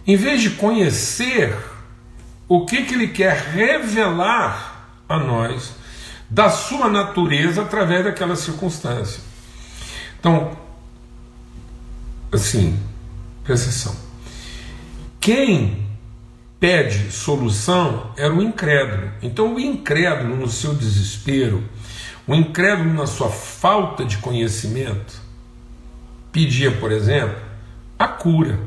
Em 0.06 0.16
vez 0.16 0.42
de 0.42 0.52
conhecer 0.52 1.56
o 2.48 2.66
que, 2.66 2.84
que 2.84 2.94
Ele 2.96 3.08
quer 3.08 3.38
revelar 3.38 4.90
a 5.08 5.18
nós 5.18 5.74
da 6.30 6.50
sua 6.50 6.90
natureza 6.90 7.62
através 7.62 8.04
daquela 8.04 8.36
circunstância. 8.36 9.22
Então, 10.20 10.58
assim, 12.32 12.80
presta 13.44 13.70
atenção. 13.70 14.13
Quem 15.24 15.88
pede 16.60 17.10
solução 17.10 18.12
era 18.18 18.34
o 18.34 18.42
incrédulo. 18.42 19.10
Então, 19.22 19.56
o 19.56 19.60
incrédulo, 19.60 20.36
no 20.36 20.50
seu 20.50 20.74
desespero, 20.74 21.64
o 22.28 22.36
incrédulo, 22.36 22.94
na 22.94 23.08
sua 23.08 23.30
falta 23.30 24.04
de 24.04 24.18
conhecimento, 24.18 25.22
pedia, 26.30 26.74
por 26.74 26.92
exemplo, 26.92 27.38
a 27.98 28.06
cura. 28.06 28.60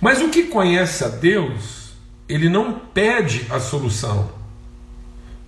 Mas 0.00 0.22
o 0.22 0.30
que 0.30 0.44
conhece 0.44 1.04
a 1.04 1.08
Deus, 1.08 1.90
ele 2.26 2.48
não 2.48 2.78
pede 2.78 3.44
a 3.50 3.60
solução, 3.60 4.30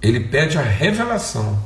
ele 0.02 0.20
pede 0.20 0.58
a 0.58 0.62
revelação. 0.62 1.58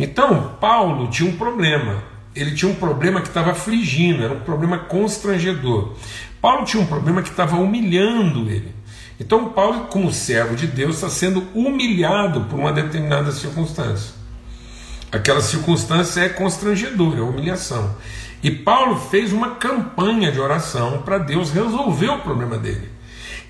Então, 0.00 0.56
Paulo 0.58 1.10
tinha 1.10 1.28
um 1.28 1.36
problema. 1.36 2.02
Ele 2.34 2.54
tinha 2.54 2.70
um 2.70 2.74
problema 2.74 3.20
que 3.20 3.28
estava 3.28 3.50
afligindo, 3.50 4.22
era 4.22 4.34
um 4.34 4.40
problema 4.40 4.78
constrangedor. 4.78 5.94
Paulo 6.40 6.64
tinha 6.64 6.82
um 6.82 6.86
problema 6.86 7.22
que 7.22 7.30
estava 7.30 7.56
humilhando 7.56 8.48
ele. 8.50 8.74
Então, 9.20 9.48
Paulo, 9.50 9.86
como 9.86 10.12
servo 10.12 10.54
de 10.54 10.66
Deus, 10.66 10.96
está 10.96 11.08
sendo 11.08 11.44
humilhado 11.52 12.42
por 12.42 12.58
uma 12.58 12.72
determinada 12.72 13.32
circunstância. 13.32 14.14
Aquela 15.10 15.40
circunstância 15.40 16.20
é 16.20 16.28
constrangedora, 16.28 17.18
é 17.18 17.22
humilhação. 17.22 17.96
E 18.42 18.50
Paulo 18.50 18.96
fez 18.96 19.32
uma 19.32 19.56
campanha 19.56 20.30
de 20.30 20.38
oração 20.38 21.02
para 21.02 21.18
Deus 21.18 21.50
resolver 21.50 22.10
o 22.10 22.20
problema 22.20 22.56
dele. 22.56 22.97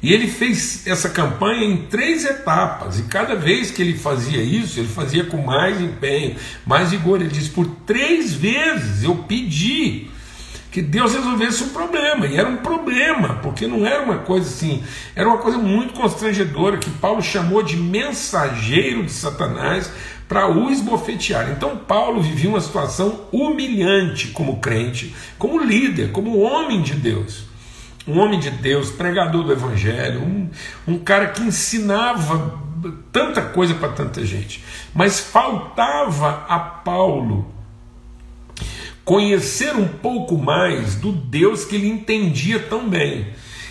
E 0.00 0.12
ele 0.12 0.28
fez 0.28 0.86
essa 0.86 1.08
campanha 1.08 1.64
em 1.64 1.76
três 1.76 2.24
etapas, 2.24 3.00
e 3.00 3.04
cada 3.04 3.34
vez 3.34 3.70
que 3.70 3.82
ele 3.82 3.98
fazia 3.98 4.40
isso, 4.40 4.78
ele 4.78 4.88
fazia 4.88 5.24
com 5.24 5.38
mais 5.38 5.80
empenho, 5.80 6.36
mais 6.64 6.90
vigor. 6.90 7.20
Ele 7.20 7.30
diz: 7.30 7.48
por 7.48 7.66
três 7.84 8.32
vezes 8.32 9.02
eu 9.02 9.16
pedi 9.16 10.08
que 10.70 10.80
Deus 10.80 11.14
resolvesse 11.14 11.64
o 11.64 11.68
problema, 11.70 12.26
e 12.26 12.36
era 12.36 12.48
um 12.48 12.58
problema, 12.58 13.40
porque 13.42 13.66
não 13.66 13.84
era 13.84 14.04
uma 14.04 14.18
coisa 14.18 14.46
assim, 14.46 14.84
era 15.16 15.28
uma 15.28 15.38
coisa 15.38 15.58
muito 15.58 15.94
constrangedora 15.94 16.76
que 16.76 16.90
Paulo 16.90 17.20
chamou 17.20 17.62
de 17.62 17.76
mensageiro 17.76 19.02
de 19.02 19.10
Satanás 19.10 19.90
para 20.28 20.46
o 20.46 20.70
esbofetear. 20.70 21.50
Então, 21.50 21.76
Paulo 21.76 22.22
vivia 22.22 22.50
uma 22.50 22.60
situação 22.60 23.22
humilhante 23.32 24.28
como 24.28 24.58
crente, 24.58 25.12
como 25.38 25.58
líder, 25.58 26.12
como 26.12 26.38
homem 26.38 26.82
de 26.82 26.92
Deus 26.92 27.47
um 28.08 28.18
homem 28.18 28.40
de 28.40 28.50
Deus, 28.50 28.90
pregador 28.90 29.44
do 29.44 29.52
Evangelho, 29.52 30.22
um, 30.22 30.48
um 30.86 30.98
cara 30.98 31.28
que 31.28 31.42
ensinava 31.42 32.58
tanta 33.12 33.42
coisa 33.42 33.74
para 33.74 33.90
tanta 33.90 34.24
gente. 34.24 34.64
Mas 34.94 35.20
faltava 35.20 36.46
a 36.48 36.58
Paulo 36.58 37.52
conhecer 39.04 39.74
um 39.74 39.88
pouco 39.88 40.36
mais 40.38 40.94
do 40.94 41.12
Deus 41.12 41.64
que 41.64 41.76
ele 41.76 41.88
entendia 41.88 42.58
tão 42.58 42.88
bem. 42.88 43.26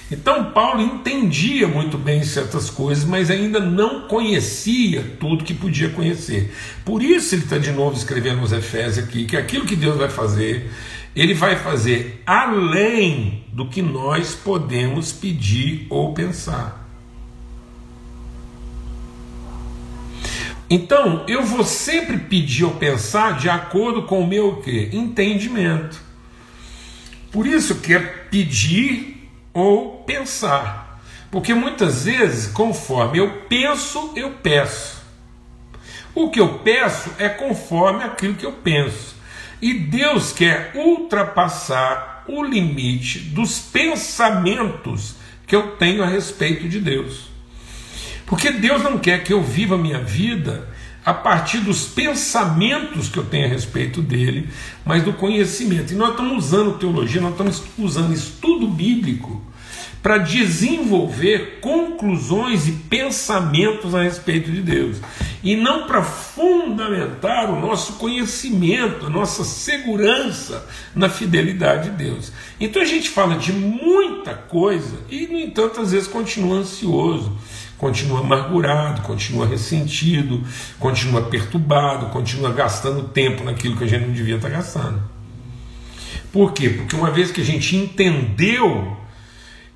Então, 0.09 0.51
Paulo 0.51 0.81
entendia 0.81 1.67
muito 1.67 1.97
bem 1.97 2.23
certas 2.23 2.69
coisas, 2.69 3.03
mas 3.03 3.29
ainda 3.29 3.59
não 3.59 4.07
conhecia 4.07 5.03
tudo 5.19 5.43
que 5.43 5.53
podia 5.53 5.89
conhecer. 5.89 6.53
Por 6.85 7.03
isso, 7.03 7.35
ele 7.35 7.43
está 7.43 7.57
de 7.57 7.71
novo 7.71 7.97
escrevendo 7.97 8.39
nos 8.39 8.53
Efésios 8.53 9.05
aqui 9.05 9.25
que 9.25 9.35
aquilo 9.35 9.65
que 9.65 9.75
Deus 9.75 9.97
vai 9.97 10.09
fazer 10.09 10.71
ele 11.17 11.33
vai 11.33 11.55
fazer 11.55 12.21
além 12.27 13.43
do 13.51 13.67
que 13.67 13.81
nós 13.81 14.35
podemos 14.35 15.11
pedir 15.11 15.87
ou 15.89 16.13
pensar. 16.13 16.87
Então, 20.69 21.25
eu 21.27 21.43
vou 21.43 21.63
sempre 21.63 22.17
pedir 22.17 22.65
ou 22.65 22.71
pensar 22.71 23.35
de 23.35 23.49
acordo 23.49 24.03
com 24.03 24.21
o 24.21 24.27
meu 24.27 24.57
quê? 24.57 24.89
entendimento. 24.93 25.99
Por 27.31 27.47
isso 27.47 27.75
que 27.75 27.95
é 27.95 27.99
pedir 27.99 29.27
ou 29.51 30.03
pensar. 30.03 31.01
Porque 31.31 31.53
muitas 31.53 32.05
vezes, 32.05 32.45
conforme 32.51 33.17
eu 33.17 33.41
penso, 33.49 34.13
eu 34.15 34.33
peço. 34.33 35.01
O 36.13 36.29
que 36.29 36.39
eu 36.39 36.59
peço 36.59 37.11
é 37.17 37.27
conforme 37.27 38.03
aquilo 38.03 38.35
que 38.35 38.45
eu 38.45 38.51
penso. 38.51 39.16
E 39.61 39.73
Deus 39.73 40.31
quer 40.31 40.73
ultrapassar 40.75 42.23
o 42.27 42.43
limite 42.43 43.19
dos 43.19 43.59
pensamentos 43.59 45.15
que 45.45 45.55
eu 45.55 45.75
tenho 45.77 46.03
a 46.03 46.07
respeito 46.07 46.67
de 46.67 46.79
Deus. 46.79 47.29
Porque 48.25 48.51
Deus 48.51 48.83
não 48.83 48.99
quer 48.99 49.23
que 49.23 49.33
eu 49.33 49.41
viva 49.41 49.75
a 49.75 49.77
minha 49.77 49.99
vida 49.99 50.67
a 51.05 51.13
partir 51.13 51.59
dos 51.59 51.85
pensamentos 51.85 53.07
que 53.07 53.17
eu 53.17 53.23
tenho 53.23 53.45
a 53.45 53.49
respeito 53.49 54.01
dele, 54.01 54.49
mas 54.85 55.03
do 55.03 55.13
conhecimento. 55.13 55.93
E 55.93 55.95
nós 55.95 56.11
estamos 56.11 56.45
usando 56.45 56.77
teologia, 56.77 57.21
nós 57.21 57.31
estamos 57.31 57.63
usando 57.77 58.13
estudo 58.13 58.67
bíblico 58.67 59.41
para 60.01 60.17
desenvolver 60.17 61.59
conclusões 61.59 62.67
e 62.67 62.71
pensamentos 62.71 63.93
a 63.93 64.03
respeito 64.03 64.51
de 64.51 64.61
Deus, 64.61 64.97
e 65.43 65.55
não 65.55 65.87
para 65.87 66.03
fundamentar 66.03 67.51
o 67.51 67.59
nosso 67.59 67.93
conhecimento, 67.93 69.05
a 69.05 69.09
nossa 69.09 69.43
segurança 69.43 70.65
na 70.95 71.09
fidelidade 71.09 71.89
de 71.89 71.97
Deus. 71.97 72.31
Então 72.59 72.81
a 72.81 72.85
gente 72.85 73.09
fala 73.09 73.35
de 73.35 73.51
muita 73.51 74.33
coisa 74.33 74.97
e, 75.09 75.27
no 75.27 75.37
entanto, 75.37 75.81
às 75.81 75.91
vezes 75.91 76.07
continua 76.07 76.57
ansioso, 76.57 77.37
continua 77.77 78.19
amargurado, 78.19 79.01
continua 79.01 79.45
ressentido, 79.45 80.43
continua 80.79 81.23
perturbado, 81.23 82.07
continua 82.07 82.51
gastando 82.51 83.09
tempo 83.09 83.43
naquilo 83.43 83.77
que 83.77 83.83
a 83.83 83.87
gente 83.87 84.05
não 84.05 84.13
devia 84.13 84.35
estar 84.35 84.49
gastando. 84.49 85.01
Por 86.31 86.53
quê? 86.53 86.69
Porque 86.69 86.95
uma 86.95 87.11
vez 87.11 87.31
que 87.31 87.41
a 87.41 87.45
gente 87.45 87.75
entendeu 87.75 88.97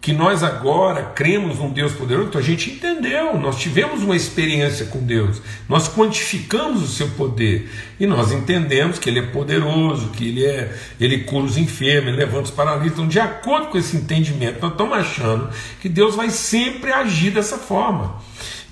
que 0.02 0.14
nós 0.14 0.42
agora 0.42 1.04
cremos 1.14 1.60
num 1.60 1.70
Deus 1.70 1.94
poderoso, 1.94 2.30
então 2.30 2.42
a 2.42 2.44
gente 2.44 2.72
entendeu, 2.72 3.38
nós 3.38 3.60
tivemos 3.60 4.02
uma 4.02 4.16
experiência 4.16 4.88
com 4.88 4.98
Deus, 4.98 5.40
nós 5.70 5.88
quantificamos 5.88 6.82
o 6.82 6.88
seu 6.88 7.08
poder 7.10 7.70
e 8.00 8.08
nós 8.08 8.32
entendemos 8.32 8.98
que 8.98 9.08
Ele 9.08 9.20
é 9.20 9.28
poderoso, 9.28 10.10
que 10.10 10.28
Ele 10.28 10.44
é, 10.44 10.76
Ele 11.00 11.20
cura 11.20 11.46
os 11.46 11.56
enfermos, 11.56 12.10
Ele 12.10 12.18
levanta 12.18 12.46
os 12.46 12.52
paralíticos. 12.52 12.94
Então, 12.94 13.08
de 13.08 13.20
acordo 13.20 13.68
com 13.68 13.78
esse 13.78 13.96
entendimento, 13.96 14.60
nós 14.60 14.72
estamos 14.72 14.98
achando 14.98 15.50
que 15.80 15.88
Deus 15.88 16.16
vai 16.16 16.32
sempre 16.32 16.92
agir 16.92 17.30
dessa 17.30 17.60
forma. 17.60 18.20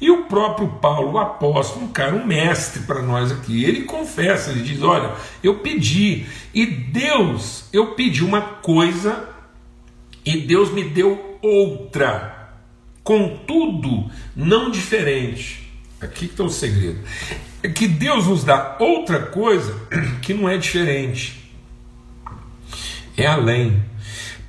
E 0.01 0.09
o 0.09 0.23
próprio 0.23 0.67
Paulo, 0.81 1.11
o 1.11 1.17
apóstolo, 1.19 1.85
um 1.85 1.89
cara, 1.89 2.15
um 2.15 2.25
mestre 2.25 2.83
para 2.83 3.03
nós 3.03 3.31
aqui, 3.31 3.63
ele 3.65 3.81
confessa, 3.81 4.49
ele 4.49 4.63
diz: 4.63 4.81
Olha, 4.81 5.11
eu 5.43 5.59
pedi, 5.59 6.25
e 6.53 6.65
Deus, 6.65 7.65
eu 7.71 7.87
pedi 7.93 8.23
uma 8.23 8.41
coisa 8.41 9.37
e 10.29 10.41
Deus 10.41 10.71
me 10.71 10.83
deu 10.83 11.39
outra, 11.41 12.53
contudo, 13.03 14.11
não 14.35 14.69
diferente. 14.69 15.67
Aqui 15.99 16.25
está 16.25 16.43
o 16.43 16.51
segredo. 16.51 16.99
É 17.63 17.67
que 17.67 17.87
Deus 17.87 18.27
nos 18.27 18.43
dá 18.43 18.77
outra 18.79 19.21
coisa 19.23 19.75
que 20.21 20.35
não 20.35 20.47
é 20.47 20.55
diferente. 20.55 21.51
É 23.17 23.25
além. 23.25 23.83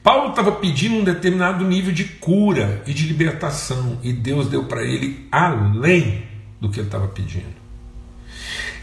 Paulo 0.02 0.30
estava 0.30 0.52
pedindo 0.52 0.96
um 0.96 1.04
determinado 1.04 1.64
nível 1.64 1.94
de 1.94 2.04
cura 2.04 2.82
e 2.86 2.92
de 2.92 3.06
libertação, 3.06 3.98
e 4.02 4.12
Deus 4.12 4.50
deu 4.50 4.64
para 4.64 4.82
ele 4.82 5.26
além 5.32 6.24
do 6.60 6.68
que 6.68 6.78
ele 6.78 6.88
estava 6.88 7.08
pedindo. 7.08 7.58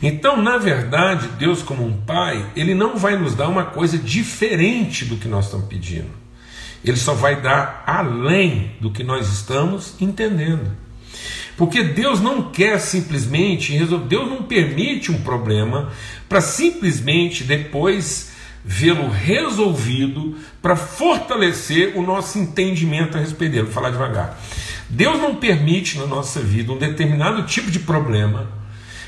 Então, 0.02 0.42
na 0.42 0.58
verdade, 0.58 1.28
Deus, 1.38 1.62
como 1.62 1.86
um 1.86 2.02
pai, 2.02 2.44
ele 2.56 2.74
não 2.74 2.98
vai 2.98 3.16
nos 3.16 3.36
dar 3.36 3.50
uma 3.50 3.66
coisa 3.66 4.00
diferente 4.00 5.06
do 5.06 5.18
que 5.18 5.28
nós 5.28 5.46
estamos 5.46 5.68
pedindo 5.68 6.26
ele 6.84 6.98
só 6.98 7.14
vai 7.14 7.42
dar 7.42 7.84
além 7.86 8.72
do 8.80 8.92
que 8.92 9.04
nós 9.04 9.28
estamos 9.28 9.96
entendendo. 10.00 10.72
Porque 11.58 11.84
Deus 11.84 12.22
não 12.22 12.52
quer 12.52 12.80
simplesmente 12.80 13.74
resolver, 13.74 14.08
Deus 14.08 14.30
não 14.30 14.44
permite 14.44 15.12
um 15.12 15.22
problema 15.22 15.92
para 16.30 16.40
simplesmente 16.40 17.44
depois 17.44 18.32
vê-lo 18.64 19.10
resolvido 19.10 20.36
para 20.62 20.76
fortalecer 20.76 21.98
o 21.98 22.04
nosso 22.04 22.38
entendimento 22.38 23.18
a 23.18 23.22
respeito 23.22 23.54
dele. 23.54 23.64
Vou 23.64 23.74
falar 23.74 23.90
devagar. 23.90 24.40
Deus 24.90 25.20
não 25.20 25.36
permite 25.36 25.98
na 25.98 26.06
nossa 26.06 26.40
vida 26.42 26.72
um 26.72 26.78
determinado 26.78 27.44
tipo 27.44 27.72
de 27.72 27.80
problema 27.80 28.57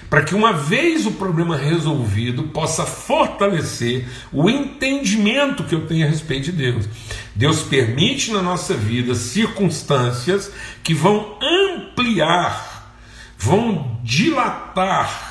para 0.09 0.23
que 0.23 0.33
uma 0.33 0.51
vez 0.51 1.05
o 1.05 1.11
problema 1.11 1.55
resolvido 1.55 2.43
possa 2.43 2.85
fortalecer 2.85 4.07
o 4.33 4.49
entendimento 4.49 5.63
que 5.63 5.75
eu 5.75 5.85
tenho 5.85 6.05
a 6.05 6.09
respeito 6.09 6.45
de 6.45 6.51
Deus. 6.51 6.89
Deus 7.35 7.61
permite 7.61 8.31
na 8.31 8.41
nossa 8.41 8.73
vida 8.73 9.13
circunstâncias 9.13 10.51
que 10.83 10.93
vão 10.93 11.37
ampliar, 11.41 12.95
vão 13.37 13.99
dilatar 14.03 15.29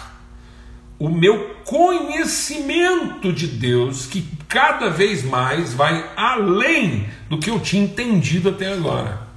o 0.99 1.09
meu 1.09 1.57
conhecimento 1.65 3.33
de 3.33 3.47
Deus, 3.47 4.07
que 4.07 4.27
cada 4.49 4.91
vez 4.91 5.25
mais 5.25 5.73
vai 5.73 6.11
além 6.17 7.07
do 7.29 7.39
que 7.39 7.51
eu 7.51 7.61
tinha 7.61 7.85
entendido 7.85 8.49
até 8.49 8.73
agora. 8.73 9.28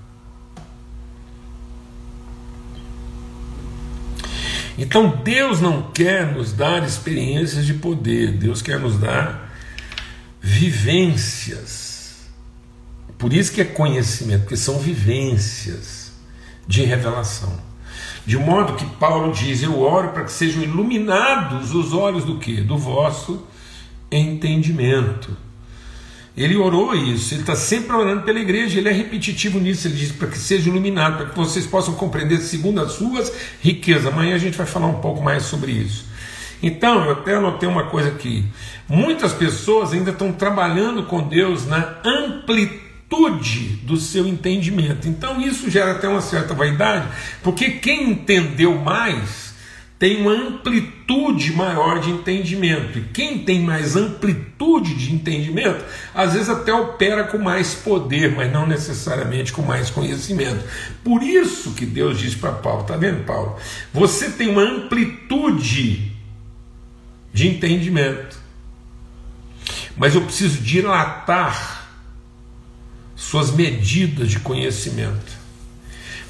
Então 4.81 5.21
Deus 5.23 5.61
não 5.61 5.91
quer 5.91 6.33
nos 6.33 6.53
dar 6.53 6.83
experiências 6.83 7.67
de 7.67 7.75
poder, 7.75 8.31
Deus 8.31 8.63
quer 8.63 8.79
nos 8.79 8.97
dar 8.97 9.53
vivências. 10.41 12.27
Por 13.15 13.31
isso 13.31 13.51
que 13.51 13.61
é 13.61 13.63
conhecimento, 13.63 14.41
porque 14.41 14.57
são 14.57 14.79
vivências 14.79 16.11
de 16.67 16.81
revelação. 16.83 17.61
De 18.25 18.35
modo 18.39 18.73
que 18.73 18.85
Paulo 18.95 19.31
diz: 19.31 19.61
Eu 19.61 19.79
oro 19.79 20.09
para 20.09 20.23
que 20.23 20.31
sejam 20.31 20.63
iluminados 20.63 21.75
os 21.75 21.93
olhos 21.93 22.25
do 22.25 22.39
que? 22.39 22.59
Do 22.59 22.75
vosso 22.75 23.45
entendimento. 24.11 25.37
Ele 26.35 26.55
orou 26.55 26.95
isso, 26.95 27.33
ele 27.33 27.41
está 27.41 27.55
sempre 27.55 27.93
orando 27.93 28.23
pela 28.23 28.39
igreja, 28.39 28.79
ele 28.79 28.87
é 28.87 28.91
repetitivo 28.91 29.59
nisso, 29.59 29.87
ele 29.87 29.95
diz 29.95 30.13
para 30.13 30.29
que 30.29 30.37
seja 30.37 30.69
iluminado, 30.69 31.17
para 31.17 31.25
que 31.25 31.35
vocês 31.35 31.65
possam 31.65 31.93
compreender 31.93 32.37
segundo 32.37 32.79
as 32.79 32.93
suas 32.93 33.31
riquezas. 33.61 34.07
Amanhã 34.07 34.35
a 34.35 34.39
gente 34.39 34.57
vai 34.57 34.65
falar 34.65 34.87
um 34.87 35.01
pouco 35.01 35.21
mais 35.21 35.43
sobre 35.43 35.73
isso. 35.73 36.05
Então, 36.63 37.03
eu 37.05 37.11
até 37.13 37.35
anotei 37.35 37.67
uma 37.67 37.85
coisa 37.87 38.09
aqui. 38.09 38.45
Muitas 38.87 39.33
pessoas 39.33 39.91
ainda 39.91 40.11
estão 40.11 40.31
trabalhando 40.31 41.03
com 41.03 41.27
Deus 41.27 41.65
na 41.65 41.97
amplitude 42.05 43.79
do 43.83 43.97
seu 43.97 44.25
entendimento. 44.27 45.09
Então, 45.09 45.41
isso 45.41 45.69
gera 45.69 45.91
até 45.91 46.07
uma 46.07 46.21
certa 46.21 46.53
vaidade, 46.53 47.07
porque 47.43 47.71
quem 47.71 48.11
entendeu 48.11 48.79
mais 48.79 49.50
tem 50.01 50.19
uma 50.19 50.31
amplitude 50.31 51.53
maior 51.53 51.99
de 51.99 52.09
entendimento. 52.09 52.97
E 52.97 53.03
quem 53.03 53.45
tem 53.45 53.61
mais 53.61 53.95
amplitude 53.95 54.95
de 54.95 55.13
entendimento, 55.13 55.85
às 56.11 56.33
vezes 56.33 56.49
até 56.49 56.73
opera 56.73 57.25
com 57.25 57.37
mais 57.37 57.75
poder, 57.75 58.35
mas 58.35 58.51
não 58.51 58.65
necessariamente 58.65 59.53
com 59.53 59.61
mais 59.61 59.91
conhecimento. 59.91 60.65
Por 61.03 61.21
isso 61.21 61.73
que 61.73 61.85
Deus 61.85 62.17
diz 62.17 62.33
para 62.33 62.51
Paulo: 62.51 62.83
tá 62.83 62.97
vendo, 62.97 63.23
Paulo? 63.25 63.55
Você 63.93 64.31
tem 64.31 64.49
uma 64.49 64.63
amplitude 64.63 66.11
de 67.31 67.47
entendimento, 67.47 68.39
mas 69.95 70.15
eu 70.15 70.21
preciso 70.21 70.63
dilatar 70.63 71.91
suas 73.15 73.51
medidas 73.51 74.31
de 74.31 74.39
conhecimento. 74.39 75.40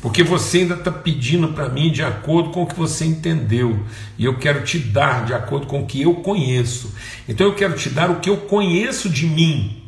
Porque 0.02 0.24
você 0.24 0.60
ainda 0.60 0.74
está 0.74 0.92
pedindo 0.92 1.50
para 1.50 1.70
mim 1.70 1.92
de 1.92 2.02
acordo 2.02 2.50
com 2.50 2.64
o 2.64 2.66
que 2.66 2.76
você 2.76 3.06
entendeu. 3.06 3.80
E 4.18 4.26
eu 4.26 4.38
quero 4.38 4.64
te 4.64 4.80
dar 4.80 5.26
de 5.26 5.34
acordo 5.34 5.68
com 5.68 5.82
o 5.82 5.86
que 5.86 6.02
eu 6.02 6.16
conheço. 6.16 6.92
Então 7.30 7.46
eu 7.46 7.54
quero 7.54 7.76
te 7.76 7.90
dar 7.90 8.10
o 8.10 8.20
que 8.20 8.30
eu 8.30 8.38
conheço 8.38 9.08
de 9.08 9.28
mim. 9.28 9.84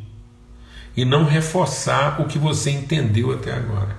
E 0.95 1.03
não 1.03 1.25
reforçar 1.25 2.21
o 2.21 2.25
que 2.25 2.37
você 2.37 2.69
entendeu 2.69 3.31
até 3.31 3.53
agora. 3.53 3.97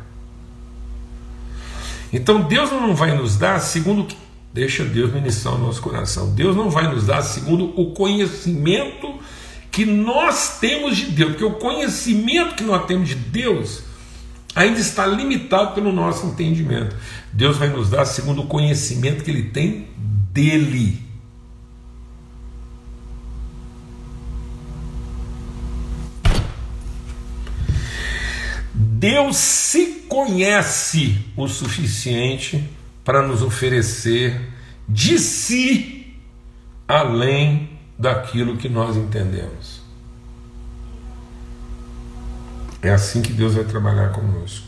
Então 2.12 2.42
Deus 2.42 2.70
não 2.70 2.94
vai 2.94 3.16
nos 3.16 3.36
dar 3.36 3.58
segundo 3.60 4.02
o 4.02 4.06
que. 4.06 4.16
Deixa 4.52 4.84
Deus 4.84 5.12
ministrar 5.12 5.56
o 5.56 5.58
nosso 5.58 5.82
coração. 5.82 6.32
Deus 6.32 6.54
não 6.54 6.70
vai 6.70 6.86
nos 6.86 7.06
dar 7.06 7.22
segundo 7.22 7.72
o 7.76 7.90
conhecimento 7.90 9.18
que 9.68 9.84
nós 9.84 10.60
temos 10.60 10.96
de 10.96 11.06
Deus. 11.06 11.32
Porque 11.32 11.44
o 11.44 11.54
conhecimento 11.54 12.54
que 12.54 12.62
nós 12.62 12.86
temos 12.86 13.08
de 13.08 13.16
Deus 13.16 13.82
ainda 14.54 14.80
está 14.80 15.06
limitado 15.06 15.74
pelo 15.74 15.92
nosso 15.92 16.26
entendimento. 16.26 16.96
Deus 17.32 17.56
vai 17.56 17.68
nos 17.68 17.90
dar 17.90 18.04
segundo 18.04 18.42
o 18.42 18.46
conhecimento 18.46 19.24
que 19.24 19.30
Ele 19.30 19.50
tem 19.50 19.88
dele. 20.32 21.02
Deus 28.72 29.36
se 29.36 30.04
conhece 30.08 31.18
o 31.36 31.46
suficiente 31.46 32.64
para 33.04 33.26
nos 33.26 33.42
oferecer 33.42 34.40
de 34.88 35.18
si 35.18 36.14
além 36.88 37.70
daquilo 37.98 38.56
que 38.56 38.68
nós 38.68 38.96
entendemos. 38.96 39.83
É 42.84 42.90
assim 42.90 43.22
que 43.22 43.32
Deus 43.32 43.54
vai 43.54 43.64
trabalhar 43.64 44.10
conosco. 44.10 44.66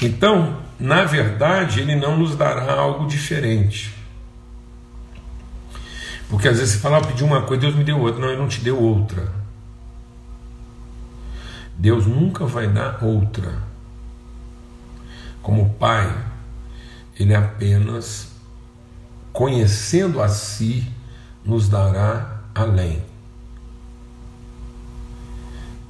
Então, 0.00 0.58
na 0.78 1.04
verdade, 1.04 1.80
Ele 1.80 1.96
não 1.96 2.16
nos 2.16 2.36
dará 2.36 2.72
algo 2.74 3.08
diferente. 3.08 3.92
Porque 6.30 6.46
às 6.46 6.58
vezes 6.58 6.74
você 6.74 6.78
fala, 6.78 6.98
ah, 6.98 7.00
pedi 7.04 7.24
uma 7.24 7.42
coisa, 7.42 7.62
Deus 7.62 7.74
me 7.74 7.82
deu 7.82 7.98
outra. 7.98 8.20
Não, 8.20 8.28
Ele 8.28 8.40
não 8.40 8.46
te 8.46 8.60
deu 8.60 8.80
outra. 8.80 9.32
Deus 11.76 12.06
nunca 12.06 12.46
vai 12.46 12.68
dar 12.68 13.02
outra. 13.02 13.52
Como 15.42 15.70
Pai, 15.70 16.08
Ele 17.18 17.34
apenas, 17.34 18.30
conhecendo 19.32 20.22
a 20.22 20.28
si, 20.28 20.88
nos 21.44 21.68
dará 21.68 22.42
além 22.54 23.11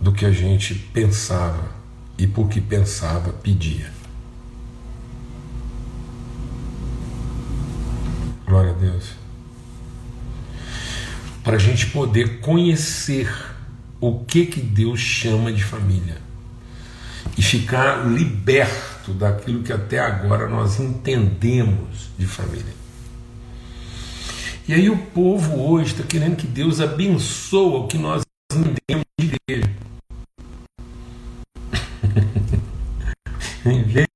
do 0.02 0.12
que 0.12 0.26
a 0.26 0.32
gente 0.32 0.74
pensava 0.74 1.70
e 2.18 2.26
por 2.26 2.48
que 2.48 2.60
pensava 2.60 3.32
pedia. 3.32 3.88
Glória 8.44 8.72
a 8.72 8.74
Deus. 8.74 9.12
Para 11.44 11.56
a 11.56 11.58
gente 11.58 11.86
poder 11.86 12.40
conhecer 12.40 13.32
o 14.00 14.24
que 14.24 14.44
que 14.44 14.60
Deus 14.60 14.98
chama 14.98 15.52
de 15.52 15.62
família 15.62 16.18
e 17.38 17.42
ficar 17.42 18.04
liberto 18.04 19.12
daquilo 19.14 19.62
que 19.62 19.72
até 19.72 20.00
agora 20.00 20.48
nós 20.48 20.80
entendemos 20.80 22.10
de 22.18 22.26
família. 22.26 22.74
E 24.66 24.74
aí 24.74 24.90
o 24.90 24.98
povo 24.98 25.60
hoje 25.60 25.92
está 25.92 26.04
querendo 26.04 26.36
que 26.36 26.46
Deus 26.46 26.80
abençoe 26.80 27.76
o 27.76 27.86
que 27.86 27.98
nós 27.98 28.22
entendemos 28.52 29.01
em 33.64 33.82
vez 33.82 34.06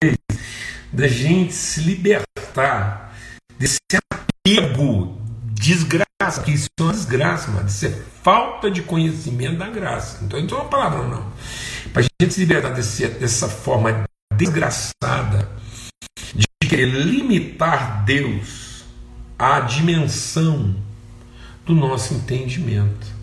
da 0.93 1.07
gente 1.07 1.53
se 1.53 1.81
libertar 1.81 3.15
desse 3.59 3.79
apego 4.13 5.21
desgraça, 5.53 6.43
que 6.45 6.53
isso 6.53 6.69
é 6.79 6.83
uma 6.83 6.93
desgraça, 6.93 7.51
mano, 7.51 7.67
isso 7.67 7.87
é 7.87 7.91
falta 8.23 8.71
de 8.71 8.83
conhecimento 8.83 9.59
da 9.59 9.69
graça. 9.69 10.25
Então, 10.25 10.39
então 10.39 10.59
é 10.59 10.61
uma 10.63 10.71
palavra 10.71 11.07
não. 11.07 11.33
Para 11.93 12.03
a 12.03 12.23
gente 12.23 12.35
se 12.35 12.41
libertar 12.41 12.71
desse, 12.71 13.07
dessa 13.09 13.49
forma 13.49 14.05
desgraçada 14.37 15.51
de 16.35 16.47
querer 16.69 16.87
limitar 16.87 18.05
Deus 18.05 18.85
à 19.39 19.61
dimensão 19.61 20.75
do 21.65 21.75
nosso 21.75 22.15
entendimento. 22.15 23.15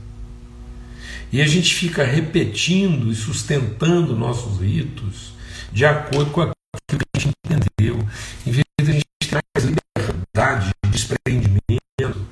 E 1.31 1.41
a 1.41 1.47
gente 1.47 1.73
fica 1.73 2.03
repetindo 2.03 3.11
e 3.11 3.15
sustentando 3.15 4.15
nossos 4.15 4.61
ritos 4.61 5.32
de 5.73 5.85
acordo 5.85 6.31
com 6.31 6.41
aquilo 6.41 6.53
que 6.99 7.17
a 7.17 7.19
gente 7.19 7.33
entendeu. 7.45 7.97
Em 8.45 8.51
vez 8.51 8.63
de 8.79 8.91
a 8.91 8.93
gente 8.93 9.05
ter 9.19 9.39
mais 9.55 9.65
liberdade, 9.65 10.71
desprendimento, 10.89 12.27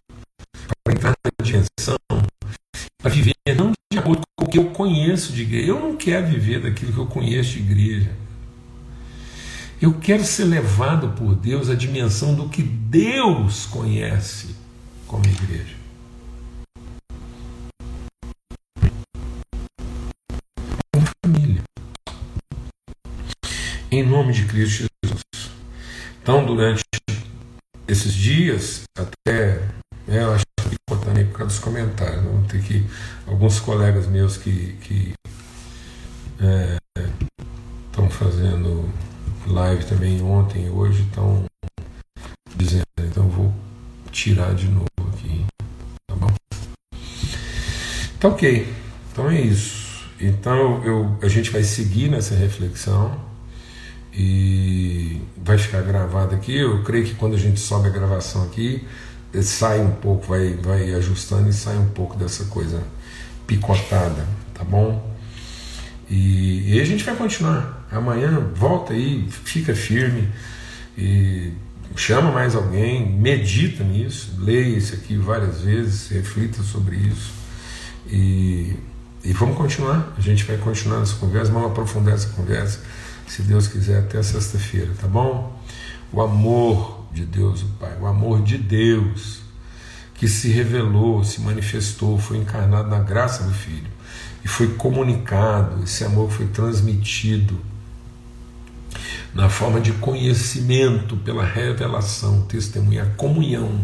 para 0.84 0.94
entrar 0.94 1.14
na 1.26 1.44
dimensão, 1.44 1.98
para 3.02 3.12
viver 3.12 3.34
não 3.58 3.72
de 3.92 3.98
acordo 3.98 4.22
com 4.38 4.46
o 4.46 4.48
que 4.48 4.60
eu 4.60 4.70
conheço 4.70 5.34
de 5.34 5.42
igreja. 5.42 5.68
Eu 5.72 5.80
não 5.80 5.98
quero 5.98 6.28
viver 6.28 6.62
daquilo 6.62 6.94
que 6.94 7.00
eu 7.00 7.08
conheço 7.08 7.54
de 7.54 7.60
igreja. 7.60 8.12
Eu 9.82 9.96
quero 9.96 10.24
ser 10.24 10.46
levado 10.46 11.10
por 11.18 11.34
Deus 11.34 11.68
à 11.68 11.74
dimensão 11.74 12.36
do 12.36 12.48
que 12.48 12.62
Deus 12.62 13.66
conhece 13.66 14.56
como 15.08 15.26
igreja. 15.26 15.81
Em 23.92 24.04
nome 24.04 24.32
de 24.32 24.46
Cristo 24.46 24.86
Jesus. 25.04 25.52
Então, 26.24 26.46
durante 26.46 26.84
esses 27.88 28.14
dias, 28.14 28.84
até 28.98 29.60
né, 30.08 30.24
eu 30.24 30.34
acho 30.34 30.46
que 30.46 30.76
importante 30.76 31.26
por 31.26 31.40
causa 31.40 31.54
dos 31.54 31.60
comentários, 31.60 32.24
vamos 32.24 32.48
ter 32.48 32.62
que 32.62 32.86
alguns 33.28 33.60
colegas 33.60 34.08
meus 34.08 34.38
que, 34.38 34.78
que 34.82 35.14
estão 37.86 38.06
é, 38.06 38.10
fazendo 38.10 38.90
live 39.48 39.86
também 39.86 40.22
ontem 40.22 40.68
e 40.68 40.70
hoje 40.70 41.04
estão 41.04 41.44
dizendo, 42.56 42.86
então 43.00 43.28
vou 43.28 43.54
tirar 44.12 44.56
de 44.56 44.68
novo 44.68 44.88
aqui, 45.14 45.46
tá 46.08 46.16
bom? 46.16 46.34
Tá 48.20 48.28
ok, 48.30 48.74
então 49.12 49.30
é 49.30 49.42
isso. 49.42 50.08
Então 50.20 50.84
eu, 50.86 51.18
a 51.22 51.28
gente 51.28 51.50
vai 51.50 51.64
seguir 51.64 52.10
nessa 52.10 52.36
reflexão 52.36 53.31
e 54.14 55.22
vai 55.38 55.58
ficar 55.58 55.82
gravado 55.82 56.36
aqui. 56.36 56.58
Eu 56.58 56.84
creio 56.84 57.06
que 57.06 57.16
quando 57.16 57.36
a 57.36 57.40
gente 57.40 57.60
sobe 57.60 57.88
a 57.88 57.92
gravação 57.92 58.44
aqui, 58.44 58.86
sai 59.42 59.80
um 59.80 59.92
pouco, 59.92 60.28
vai, 60.28 60.54
vai 60.56 60.94
ajustando 60.94 61.50
e 61.50 61.54
sai 61.54 61.78
um 61.78 61.90
pouco 61.90 62.18
dessa 62.18 62.46
coisa 62.46 62.84
picotada, 63.48 64.28
tá 64.54 64.64
bom? 64.64 65.10
E, 66.10 66.76
e 66.76 66.82
a 66.82 66.86
gente 66.86 67.04
vai 67.04 67.16
continuar. 67.16 67.88
Amanhã 67.92 68.40
volta 68.54 68.94
aí, 68.94 69.28
fica 69.30 69.74
firme 69.74 70.30
e 70.98 71.54
chama 71.96 72.32
mais 72.32 72.56
alguém, 72.56 73.10
medita 73.10 73.84
nisso, 73.84 74.36
leia 74.40 74.78
isso 74.78 74.94
aqui 74.94 75.18
várias 75.18 75.62
vezes, 75.62 76.10
reflita 76.10 76.64
sobre 76.64 76.96
isso 76.96 77.32
E, 78.10 78.76
e 79.24 79.34
vamos 79.34 79.58
continuar. 79.58 80.14
A 80.18 80.22
gente 80.22 80.44
vai 80.44 80.58
continuar 80.58 81.02
essa 81.02 81.16
conversa, 81.16 81.52
vamos 81.52 81.72
aprofundar 81.72 82.14
essa 82.14 82.30
conversa, 82.30 82.80
se 83.32 83.44
Deus 83.44 83.66
quiser, 83.66 84.00
até 84.00 84.22
sexta-feira, 84.22 84.92
tá 85.00 85.08
bom? 85.08 85.58
O 86.12 86.22
amor 86.22 87.06
de 87.14 87.24
Deus, 87.24 87.62
o 87.62 87.68
Pai, 87.80 87.98
o 87.98 88.06
amor 88.06 88.42
de 88.42 88.58
Deus 88.58 89.40
que 90.16 90.28
se 90.28 90.50
revelou, 90.50 91.24
se 91.24 91.40
manifestou, 91.40 92.20
foi 92.20 92.36
encarnado 92.38 92.90
na 92.90 93.00
graça 93.00 93.46
do 93.46 93.54
Filho 93.54 93.88
e 94.44 94.50
foi 94.50 94.74
comunicado, 94.74 95.82
esse 95.82 96.04
amor 96.04 96.30
foi 96.30 96.46
transmitido 96.48 97.58
na 99.34 99.48
forma 99.48 99.80
de 99.80 99.94
conhecimento 99.94 101.16
pela 101.16 101.46
revelação, 101.46 102.42
testemunha, 102.42 103.14
comunhão. 103.16 103.80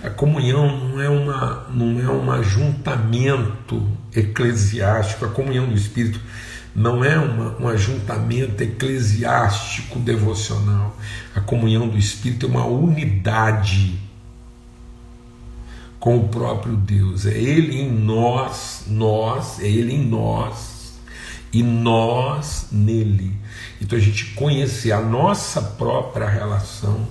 A 0.00 0.10
comunhão 0.10 0.90
não 0.90 1.02
é, 1.02 1.08
uma, 1.08 1.66
não 1.70 2.00
é 2.00 2.08
um 2.08 2.30
ajuntamento 2.30 3.84
eclesiástico, 4.14 5.24
a 5.24 5.28
comunhão 5.28 5.66
do 5.66 5.74
Espírito 5.74 6.20
não 6.74 7.04
é 7.04 7.16
uma, 7.18 7.56
um 7.60 7.68
ajuntamento 7.68 8.62
eclesiástico 8.62 9.98
devocional. 9.98 10.96
A 11.34 11.40
comunhão 11.40 11.88
do 11.88 11.96
Espírito 11.96 12.46
é 12.46 12.48
uma 12.48 12.66
unidade 12.66 13.98
com 16.00 16.18
o 16.18 16.28
próprio 16.28 16.76
Deus. 16.76 17.26
É 17.26 17.38
Ele 17.38 17.80
em 17.80 17.90
nós, 17.90 18.84
nós, 18.88 19.60
é 19.60 19.68
Ele 19.68 19.94
em 19.94 20.04
nós 20.04 20.74
e 21.52 21.62
nós 21.62 22.66
nele. 22.72 23.32
Então 23.80 23.96
a 23.96 24.00
gente 24.00 24.26
conhecer 24.34 24.90
a 24.90 25.00
nossa 25.00 25.62
própria 25.62 26.28
relação 26.28 27.06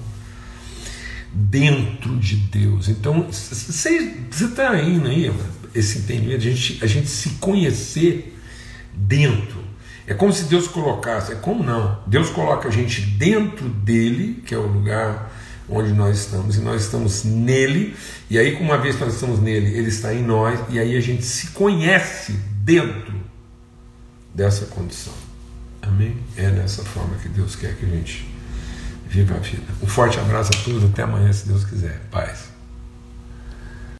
dentro 1.32 2.18
de 2.18 2.36
Deus. 2.36 2.90
Então 2.90 3.28
você 3.32 4.18
está 4.30 4.72
aí, 4.72 4.98
né? 4.98 5.34
Esse 5.74 6.00
entendimento, 6.00 6.38
a 6.38 6.52
gente, 6.52 6.84
a 6.84 6.88
gente 6.88 7.08
se 7.08 7.30
conhecer 7.32 8.33
dentro. 8.96 9.64
É 10.06 10.14
como 10.14 10.34
se 10.34 10.44
Deus 10.46 10.68
colocasse, 10.68 11.32
é 11.32 11.36
como 11.36 11.64
não? 11.64 12.00
Deus 12.06 12.30
coloca 12.30 12.68
a 12.68 12.72
gente 12.72 13.02
dentro 13.02 13.70
dele, 13.70 14.44
que 14.46 14.54
é 14.54 14.58
o 14.58 14.68
lugar 14.68 15.32
onde 15.70 15.94
nós 15.94 16.20
estamos, 16.20 16.58
e 16.58 16.60
nós 16.60 16.82
estamos 16.82 17.24
nele, 17.24 17.96
e 18.30 18.38
aí, 18.38 18.56
uma 18.56 18.78
vez 18.78 18.96
que 18.96 19.04
nós 19.04 19.14
estamos 19.14 19.40
nele, 19.40 19.78
ele 19.78 19.88
está 19.88 20.14
em 20.14 20.22
nós, 20.22 20.60
e 20.70 20.78
aí 20.78 20.98
a 20.98 21.02
gente 21.02 21.24
se 21.24 21.48
conhece 21.48 22.34
dentro 22.64 23.14
dessa 24.34 24.66
condição. 24.66 25.14
Amém? 25.82 26.18
É 26.36 26.50
dessa 26.50 26.84
forma 26.84 27.16
que 27.16 27.30
Deus 27.30 27.56
quer 27.56 27.76
que 27.76 27.86
a 27.86 27.90
gente 27.90 28.28
viva 29.08 29.36
a 29.36 29.40
vida. 29.40 29.64
Um 29.82 29.88
forte 29.88 30.20
abraço 30.20 30.52
a 30.54 30.64
todos, 30.64 30.84
até 30.84 31.04
amanhã, 31.04 31.32
se 31.32 31.48
Deus 31.48 31.64
quiser. 31.64 32.02
Paz. 32.10 32.53